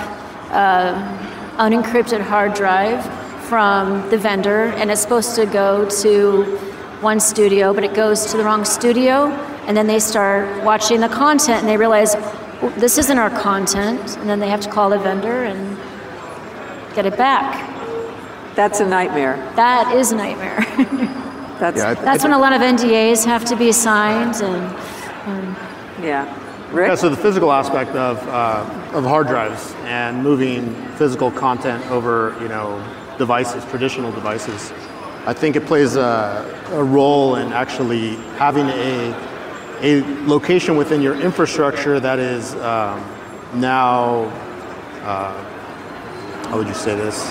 uh, 0.51 1.57
unencrypted 1.59 2.21
hard 2.21 2.55
drive 2.55 3.05
from 3.45 4.09
the 4.11 4.19
vendor 4.19 4.65
and 4.77 4.91
it's 4.91 5.01
supposed 5.01 5.35
to 5.37 5.47
go 5.47 5.89
to 6.03 6.68
one 7.01 7.21
studio, 7.21 7.73
but 7.73 7.85
it 7.85 7.95
goes 7.95 8.27
to 8.27 8.37
the 8.37 8.45
wrong 8.45 8.65
studio, 8.65 9.27
and 9.67 9.77
then 9.77 9.87
they 9.87 9.99
start 10.01 10.63
watching 10.65 11.01
the 11.01 11.09
content 11.09 11.61
and 11.61 11.69
they 11.69 11.77
realize 11.77 12.15
"Oh, 12.17 12.73
this 12.79 12.99
isn't 12.99 13.19
our 13.19 13.31
content, 13.31 14.17
and 14.19 14.29
then 14.29 14.41
they 14.41 14.49
have 14.49 14.61
to 14.63 14.71
call 14.71 14.91
the 14.91 14.99
vendor 14.99 15.45
and 15.45 15.77
get 16.95 17.07
it 17.07 17.17
back. 17.17 17.65
That's 18.55 18.81
a 18.81 18.87
nightmare. 18.87 19.37
That 19.55 19.95
is 19.95 20.11
a 20.13 20.17
nightmare. 20.17 20.65
That's, 21.61 21.77
Yeah, 21.79 21.91
I- 21.91 21.95
That's 21.95 22.25
when 22.25 22.33
a 22.33 22.39
lot 22.39 22.53
of 22.53 22.61
NDAs 22.63 23.25
have 23.25 23.45
to 23.47 23.57
be 23.57 23.71
signed 23.73 24.37
and 24.43 25.57
yeah. 26.03 26.27
Rick? 26.73 26.89
Yeah, 26.89 26.95
so 26.97 27.09
the 27.09 27.17
physical 27.17 27.51
aspect 27.53 27.93
of, 27.93 28.19
uh, 28.29 28.65
of 28.93 29.05
hard 29.05 29.27
drives 29.27 29.75
and 29.85 30.23
moving 30.23 30.75
physical 30.97 31.31
content 31.31 31.85
over, 31.91 32.37
you 32.43 32.49
know, 32.49 32.79
devices, 33.17 33.65
traditional 33.71 34.13
devices, 34.13 34.71
I 35.29 35.35
think 35.35 35.57
it 35.57 35.67
plays 35.67 35.95
a, 35.97 36.71
a 36.73 36.83
role 36.83 37.37
in 37.37 37.53
actually 37.53 38.15
having 38.39 38.65
a, 38.69 39.13
a 39.83 40.03
location 40.27 40.75
within 40.75 41.03
your 41.03 41.21
infrastructure 41.21 42.01
that 42.01 42.19
is 42.19 42.55
um, 42.55 42.99
now, 43.53 44.21
uh, 45.03 46.49
how 46.49 46.57
would 46.57 46.67
you 46.67 46.73
say 46.73 46.97
this? 46.97 47.31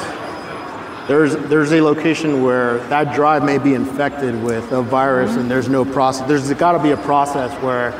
There's, 1.08 1.38
there's 1.50 1.72
a 1.72 1.82
location 1.82 2.44
where 2.44 2.78
that 2.90 3.16
drive 3.16 3.44
may 3.44 3.58
be 3.58 3.74
infected 3.74 4.44
with 4.44 4.72
a 4.72 4.84
virus 4.84 5.36
and 5.36 5.50
there's 5.50 5.68
no 5.68 5.84
process. 5.84 6.28
There's 6.28 6.54
got 6.54 6.74
to 6.74 6.84
be 6.84 6.92
a 6.92 6.98
process 6.98 7.52
where 7.64 7.94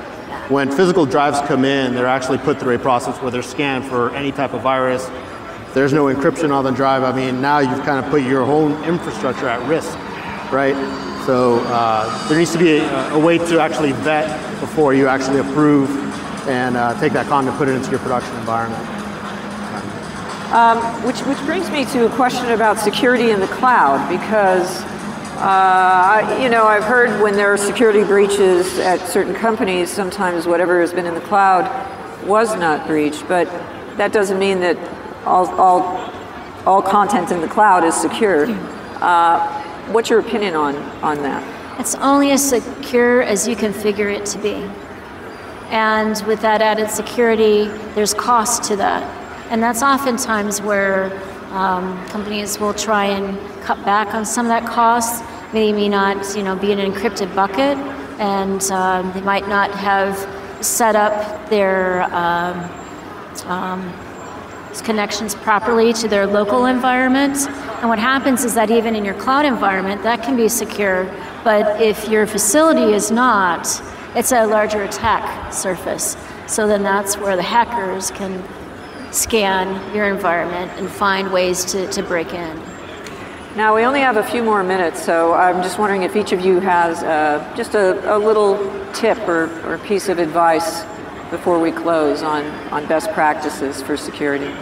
when 0.50 0.70
physical 0.70 1.08
drives 1.08 1.40
come 1.48 1.66
in, 1.66 1.96
they're 1.96 2.06
actually 2.06 2.38
put 2.38 2.60
through 2.60 2.76
a 2.76 2.80
process 2.80 3.20
where 3.20 3.32
they're 3.32 3.42
scanned 3.42 3.86
for 3.86 4.12
any 4.12 4.32
type 4.32 4.54
of 4.54 4.62
virus. 4.62 5.10
There's 5.78 5.94
no 5.94 6.06
encryption 6.06 6.52
on 6.52 6.64
the 6.64 6.72
drive. 6.72 7.04
I 7.04 7.16
mean, 7.16 7.40
now 7.40 7.60
you've 7.60 7.86
kind 7.86 8.04
of 8.04 8.10
put 8.10 8.24
your 8.24 8.44
whole 8.44 8.76
infrastructure 8.86 9.48
at 9.48 9.64
risk, 9.70 9.96
right? 10.52 10.74
So 11.28 11.60
uh, 11.66 12.28
there 12.28 12.36
needs 12.36 12.52
to 12.54 12.58
be 12.58 12.78
a, 12.78 13.14
a 13.14 13.20
way 13.20 13.38
to 13.38 13.60
actually 13.60 13.92
vet 13.92 14.28
before 14.60 14.96
you 14.96 15.08
actually 15.08 15.38
approve 15.38 15.88
and 16.48 16.76
uh, 16.76 17.00
take 17.00 17.14
that 17.14 17.28
content 17.28 17.56
put 17.60 17.68
it 17.68 17.76
into 17.76 17.92
your 17.92 18.00
production 18.00 18.36
environment. 18.38 18.84
Which, 21.06 21.20
which 21.28 21.38
brings 21.46 21.70
me 21.70 21.86
to 21.86 22.08
a 22.08 22.16
question 22.16 22.50
about 22.54 22.80
security 22.80 23.30
in 23.30 23.40
the 23.40 23.46
cloud 23.46 24.10
because, 24.10 24.82
uh, 25.38 26.40
you 26.42 26.50
know, 26.50 26.66
I've 26.66 26.86
heard 26.86 27.22
when 27.22 27.36
there 27.36 27.54
are 27.54 27.58
security 27.58 28.04
breaches 28.04 28.80
at 28.80 29.00
certain 29.08 29.36
companies, 29.36 29.92
sometimes 29.92 30.48
whatever 30.48 30.82
has 30.82 30.92
been 30.92 31.06
in 31.06 31.14
the 31.14 31.22
cloud 31.22 31.70
was 32.26 32.56
not 32.56 32.88
breached, 32.88 33.28
but 33.28 33.46
that 33.98 34.12
doesn't 34.12 34.40
mean 34.40 34.60
that 34.62 34.97
all, 35.28 35.48
all, 35.60 36.12
all 36.66 36.82
content 36.82 37.32
in 37.32 37.42
the 37.42 37.48
cloud 37.48 37.84
is 37.84 37.96
secure. 37.96 38.46
Uh, 39.02 39.64
what's 39.92 40.10
your 40.10 40.20
opinion 40.20 40.56
on, 40.56 40.76
on 41.04 41.18
that? 41.22 41.80
It's 41.80 41.96
only 41.96 42.32
as 42.32 42.48
secure 42.48 43.22
as 43.22 43.48
you 43.48 43.56
configure 43.56 44.12
it 44.12 44.26
to 44.28 44.40
be. 44.40 44.56
And 45.70 46.22
with 46.26 46.42
that 46.42 46.62
added 46.62 46.90
security, 46.90 47.66
there's 47.94 48.14
cost 48.14 48.64
to 48.64 48.76
that. 48.78 49.04
And 49.52 49.62
that's 49.62 49.84
oftentimes 49.84 50.62
where 50.62 51.12
um, 51.52 52.04
companies 52.08 52.60
will 52.60 52.74
try 52.74 53.06
and 53.06 53.38
cut 53.62 53.84
back 53.86 54.14
on 54.14 54.26
some 54.26 54.46
of 54.46 54.50
that 54.50 54.66
cost. 54.66 55.24
They 55.54 55.72
may 55.72 55.90
not, 55.90 56.36
you 56.36 56.44
know, 56.44 56.56
be 56.56 56.72
in 56.72 56.80
an 56.80 56.92
encrypted 56.92 57.34
bucket, 57.36 57.78
and 58.20 58.64
um, 58.72 59.12
they 59.14 59.22
might 59.22 59.48
not 59.48 59.72
have 59.72 60.18
set 60.66 60.96
up 60.96 61.50
their 61.50 62.04
um, 62.14 62.70
um, 63.46 63.94
connections 64.82 65.36
properly 65.36 65.94
to 65.94 66.08
their 66.08 66.26
local 66.26 66.66
environment. 66.66 67.48
And 67.80 67.90
what 67.90 68.00
happens 68.00 68.44
is 68.44 68.54
that 68.56 68.72
even 68.72 68.96
in 68.96 69.06
your 69.06 69.14
cloud 69.16 69.46
environment, 69.46 70.04
that 70.04 70.24
can 70.24 70.36
be 70.36 70.48
secure, 70.48 71.06
but 71.44 71.82
if 71.82 72.08
your 72.08 72.28
facility 72.28 72.94
is 72.94 73.12
not, 73.12 73.68
it's 74.16 74.32
a 74.32 74.46
larger 74.46 74.84
attack 74.84 75.54
surface. 75.54 76.18
So 76.48 76.68
then 76.68 76.84
that's 76.84 77.18
where 77.18 77.36
the 77.36 77.44
hackers 77.44 78.12
can 78.12 78.44
scan 79.12 79.96
your 79.96 80.08
environment 80.08 80.72
and 80.78 80.90
find 80.90 81.32
ways 81.32 81.66
to, 81.66 81.90
to 81.92 82.04
break 82.04 82.34
in. 82.34 82.62
Now, 83.56 83.76
we 83.76 83.84
only 83.86 84.02
have 84.02 84.18
a 84.18 84.24
few 84.24 84.44
more 84.44 84.64
minutes, 84.64 85.04
so 85.04 85.34
I'm 85.34 85.64
just 85.64 85.80
wondering 85.80 86.04
if 86.04 86.16
each 86.16 86.32
of 86.32 86.42
you 86.42 86.60
has 86.60 87.02
uh, 87.02 87.54
just 87.58 87.74
a, 87.74 88.16
a 88.16 88.18
little 88.18 88.58
tip 88.94 89.18
or, 89.28 89.50
or 89.68 89.80
piece 89.80 90.10
of 90.10 90.20
advice 90.20 90.84
before 91.32 91.60
we 91.60 91.72
close 91.72 92.22
on, 92.22 92.46
on 92.72 92.86
best 92.88 93.12
practices 93.12 93.82
for 93.82 93.98
security. 93.98 94.54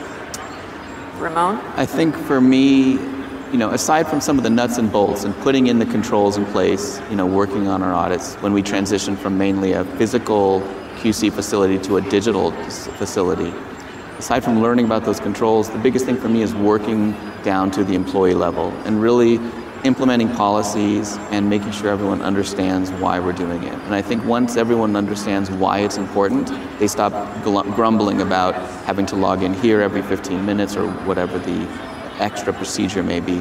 Ramon? 1.19 1.57
I 1.75 1.85
think 1.85 2.15
for 2.15 2.41
me, 2.41 2.93
you 3.51 3.57
know, 3.57 3.71
aside 3.71 4.07
from 4.07 4.21
some 4.21 4.37
of 4.37 4.43
the 4.43 4.49
nuts 4.49 4.77
and 4.77 4.91
bolts 4.91 5.23
and 5.23 5.35
putting 5.37 5.67
in 5.67 5.79
the 5.79 5.85
controls 5.85 6.37
in 6.37 6.45
place, 6.47 6.99
you 7.09 7.15
know, 7.15 7.25
working 7.25 7.67
on 7.67 7.81
our 7.81 7.93
audits 7.93 8.35
when 8.35 8.53
we 8.53 8.61
transition 8.61 9.15
from 9.15 9.37
mainly 9.37 9.73
a 9.73 9.85
physical 9.97 10.61
QC 10.97 11.31
facility 11.31 11.77
to 11.79 11.97
a 11.97 12.01
digital 12.01 12.51
facility, 12.51 13.53
aside 14.17 14.43
from 14.43 14.61
learning 14.61 14.85
about 14.85 15.05
those 15.05 15.19
controls, 15.19 15.69
the 15.69 15.77
biggest 15.77 16.05
thing 16.05 16.17
for 16.17 16.29
me 16.29 16.41
is 16.41 16.53
working 16.55 17.15
down 17.43 17.71
to 17.71 17.83
the 17.83 17.93
employee 17.93 18.33
level 18.33 18.71
and 18.85 19.01
really 19.01 19.39
implementing 19.85 20.29
policies 20.31 21.17
and 21.31 21.49
making 21.49 21.71
sure 21.71 21.89
everyone 21.89 22.21
understands 22.21 22.91
why 22.93 23.19
we're 23.19 23.31
doing 23.31 23.63
it. 23.63 23.73
And 23.73 23.93
I 23.93 24.01
think 24.01 24.25
once 24.25 24.57
everyone 24.57 24.95
understands 24.95 25.51
why 25.51 25.79
it's 25.79 25.97
important, 25.97 26.51
they 26.79 26.87
stop 26.87 27.13
grumbling 27.43 28.21
about 28.21 28.55
having 28.85 29.05
to 29.07 29.15
log 29.15 29.43
in 29.43 29.53
here 29.53 29.81
every 29.81 30.01
15 30.01 30.43
minutes 30.45 30.75
or 30.75 30.89
whatever 31.03 31.37
the 31.37 31.67
extra 32.19 32.51
procedure 32.51 33.03
may 33.03 33.19
be. 33.19 33.37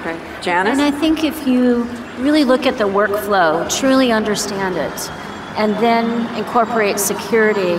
Okay. 0.00 0.18
Janice? 0.42 0.72
And 0.72 0.82
I 0.82 0.90
think 0.90 1.22
if 1.24 1.46
you 1.46 1.84
really 2.18 2.44
look 2.44 2.66
at 2.66 2.76
the 2.76 2.84
workflow, 2.84 3.68
truly 3.78 4.10
understand 4.12 4.76
it, 4.76 5.10
and 5.56 5.74
then 5.76 6.34
incorporate 6.36 6.98
security 6.98 7.74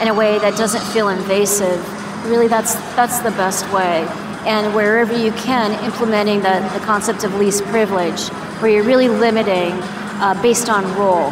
in 0.00 0.08
a 0.08 0.14
way 0.14 0.38
that 0.38 0.56
doesn't 0.56 0.82
feel 0.92 1.08
invasive, 1.08 1.78
really 2.26 2.48
that's, 2.48 2.74
that's 2.94 3.20
the 3.20 3.30
best 3.32 3.70
way. 3.72 4.06
And 4.48 4.74
wherever 4.74 5.14
you 5.14 5.30
can, 5.32 5.72
implementing 5.84 6.40
the, 6.40 6.70
the 6.72 6.82
concept 6.82 7.22
of 7.22 7.34
least 7.34 7.62
privilege, 7.64 8.28
where 8.60 8.70
you're 8.70 8.82
really 8.82 9.08
limiting 9.08 9.72
uh, 10.22 10.40
based 10.40 10.70
on 10.70 10.84
role 10.96 11.30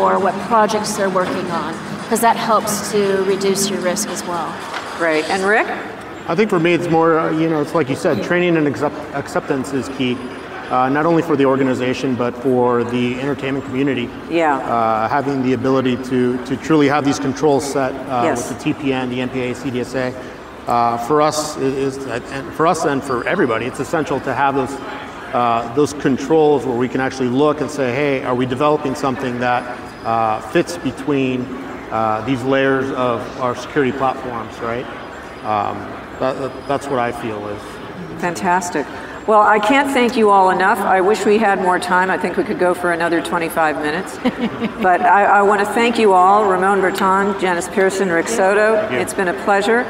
or 0.00 0.18
what 0.18 0.32
projects 0.48 0.96
they're 0.96 1.10
working 1.10 1.50
on, 1.50 1.74
because 2.04 2.22
that 2.22 2.36
helps 2.36 2.90
to 2.92 3.22
reduce 3.24 3.68
your 3.68 3.80
risk 3.80 4.08
as 4.08 4.22
well. 4.22 4.48
Great. 4.96 5.28
And 5.28 5.42
Rick? 5.44 5.66
I 6.26 6.34
think 6.34 6.48
for 6.48 6.58
me, 6.58 6.72
it's 6.72 6.88
more, 6.88 7.18
uh, 7.18 7.30
you 7.32 7.50
know, 7.50 7.60
it's 7.60 7.74
like 7.74 7.90
you 7.90 7.96
said, 7.96 8.22
training 8.22 8.56
and 8.56 8.66
accept- 8.66 8.96
acceptance 9.14 9.74
is 9.74 9.90
key, 9.90 10.14
uh, 10.70 10.88
not 10.88 11.04
only 11.04 11.22
for 11.22 11.36
the 11.36 11.44
organization, 11.44 12.14
but 12.14 12.34
for 12.38 12.82
the 12.82 13.20
entertainment 13.20 13.66
community. 13.66 14.08
Yeah. 14.30 14.56
Uh, 14.56 15.06
having 15.06 15.42
the 15.42 15.52
ability 15.52 15.96
to, 16.04 16.42
to 16.46 16.56
truly 16.56 16.88
have 16.88 17.04
these 17.04 17.18
controls 17.18 17.70
set 17.70 17.92
uh, 17.92 18.22
Yes. 18.24 18.48
with 18.48 18.58
the 18.58 18.72
TPN, 18.72 19.10
the 19.10 19.18
NPA, 19.18 19.54
CDSA. 19.54 20.37
Uh, 20.68 20.98
for 21.06 21.22
us, 21.22 21.56
and 21.56 22.52
for 22.52 22.66
us 22.66 22.84
and 22.84 23.02
for 23.02 23.26
everybody, 23.26 23.64
it's 23.64 23.80
essential 23.80 24.20
to 24.20 24.34
have 24.34 24.54
those, 24.54 24.72
uh, 25.32 25.72
those 25.74 25.94
controls 25.94 26.66
where 26.66 26.76
we 26.76 26.86
can 26.86 27.00
actually 27.00 27.30
look 27.30 27.62
and 27.62 27.70
say, 27.70 27.90
hey, 27.94 28.22
are 28.22 28.34
we 28.34 28.44
developing 28.44 28.94
something 28.94 29.38
that 29.40 29.62
uh, 30.04 30.42
fits 30.50 30.76
between 30.76 31.40
uh, 31.90 32.22
these 32.26 32.42
layers 32.42 32.90
of 32.90 33.22
our 33.40 33.56
security 33.56 33.92
platforms, 33.92 34.58
right? 34.60 34.84
Um, 35.42 35.78
that- 36.20 36.68
that's 36.68 36.86
what 36.86 36.98
I 36.98 37.12
feel 37.12 37.48
is 37.48 37.62
Fantastic. 38.20 38.84
Well, 39.28 39.42
I 39.42 39.58
can't 39.58 39.90
thank 39.90 40.16
you 40.16 40.30
all 40.30 40.48
enough. 40.48 40.78
I 40.78 41.02
wish 41.02 41.26
we 41.26 41.36
had 41.36 41.60
more 41.60 41.78
time. 41.78 42.10
I 42.10 42.16
think 42.16 42.38
we 42.38 42.44
could 42.44 42.58
go 42.58 42.72
for 42.72 42.92
another 42.92 43.20
25 43.20 43.76
minutes. 43.76 44.16
but 44.82 45.02
I, 45.02 45.24
I 45.24 45.42
want 45.42 45.60
to 45.60 45.66
thank 45.66 45.98
you 45.98 46.14
all 46.14 46.48
Ramon 46.50 46.80
Breton, 46.80 47.38
Janice 47.38 47.68
Pearson, 47.68 48.08
Rick 48.08 48.26
Soto. 48.26 48.88
It's 48.90 49.12
been 49.12 49.28
a 49.28 49.44
pleasure. 49.44 49.84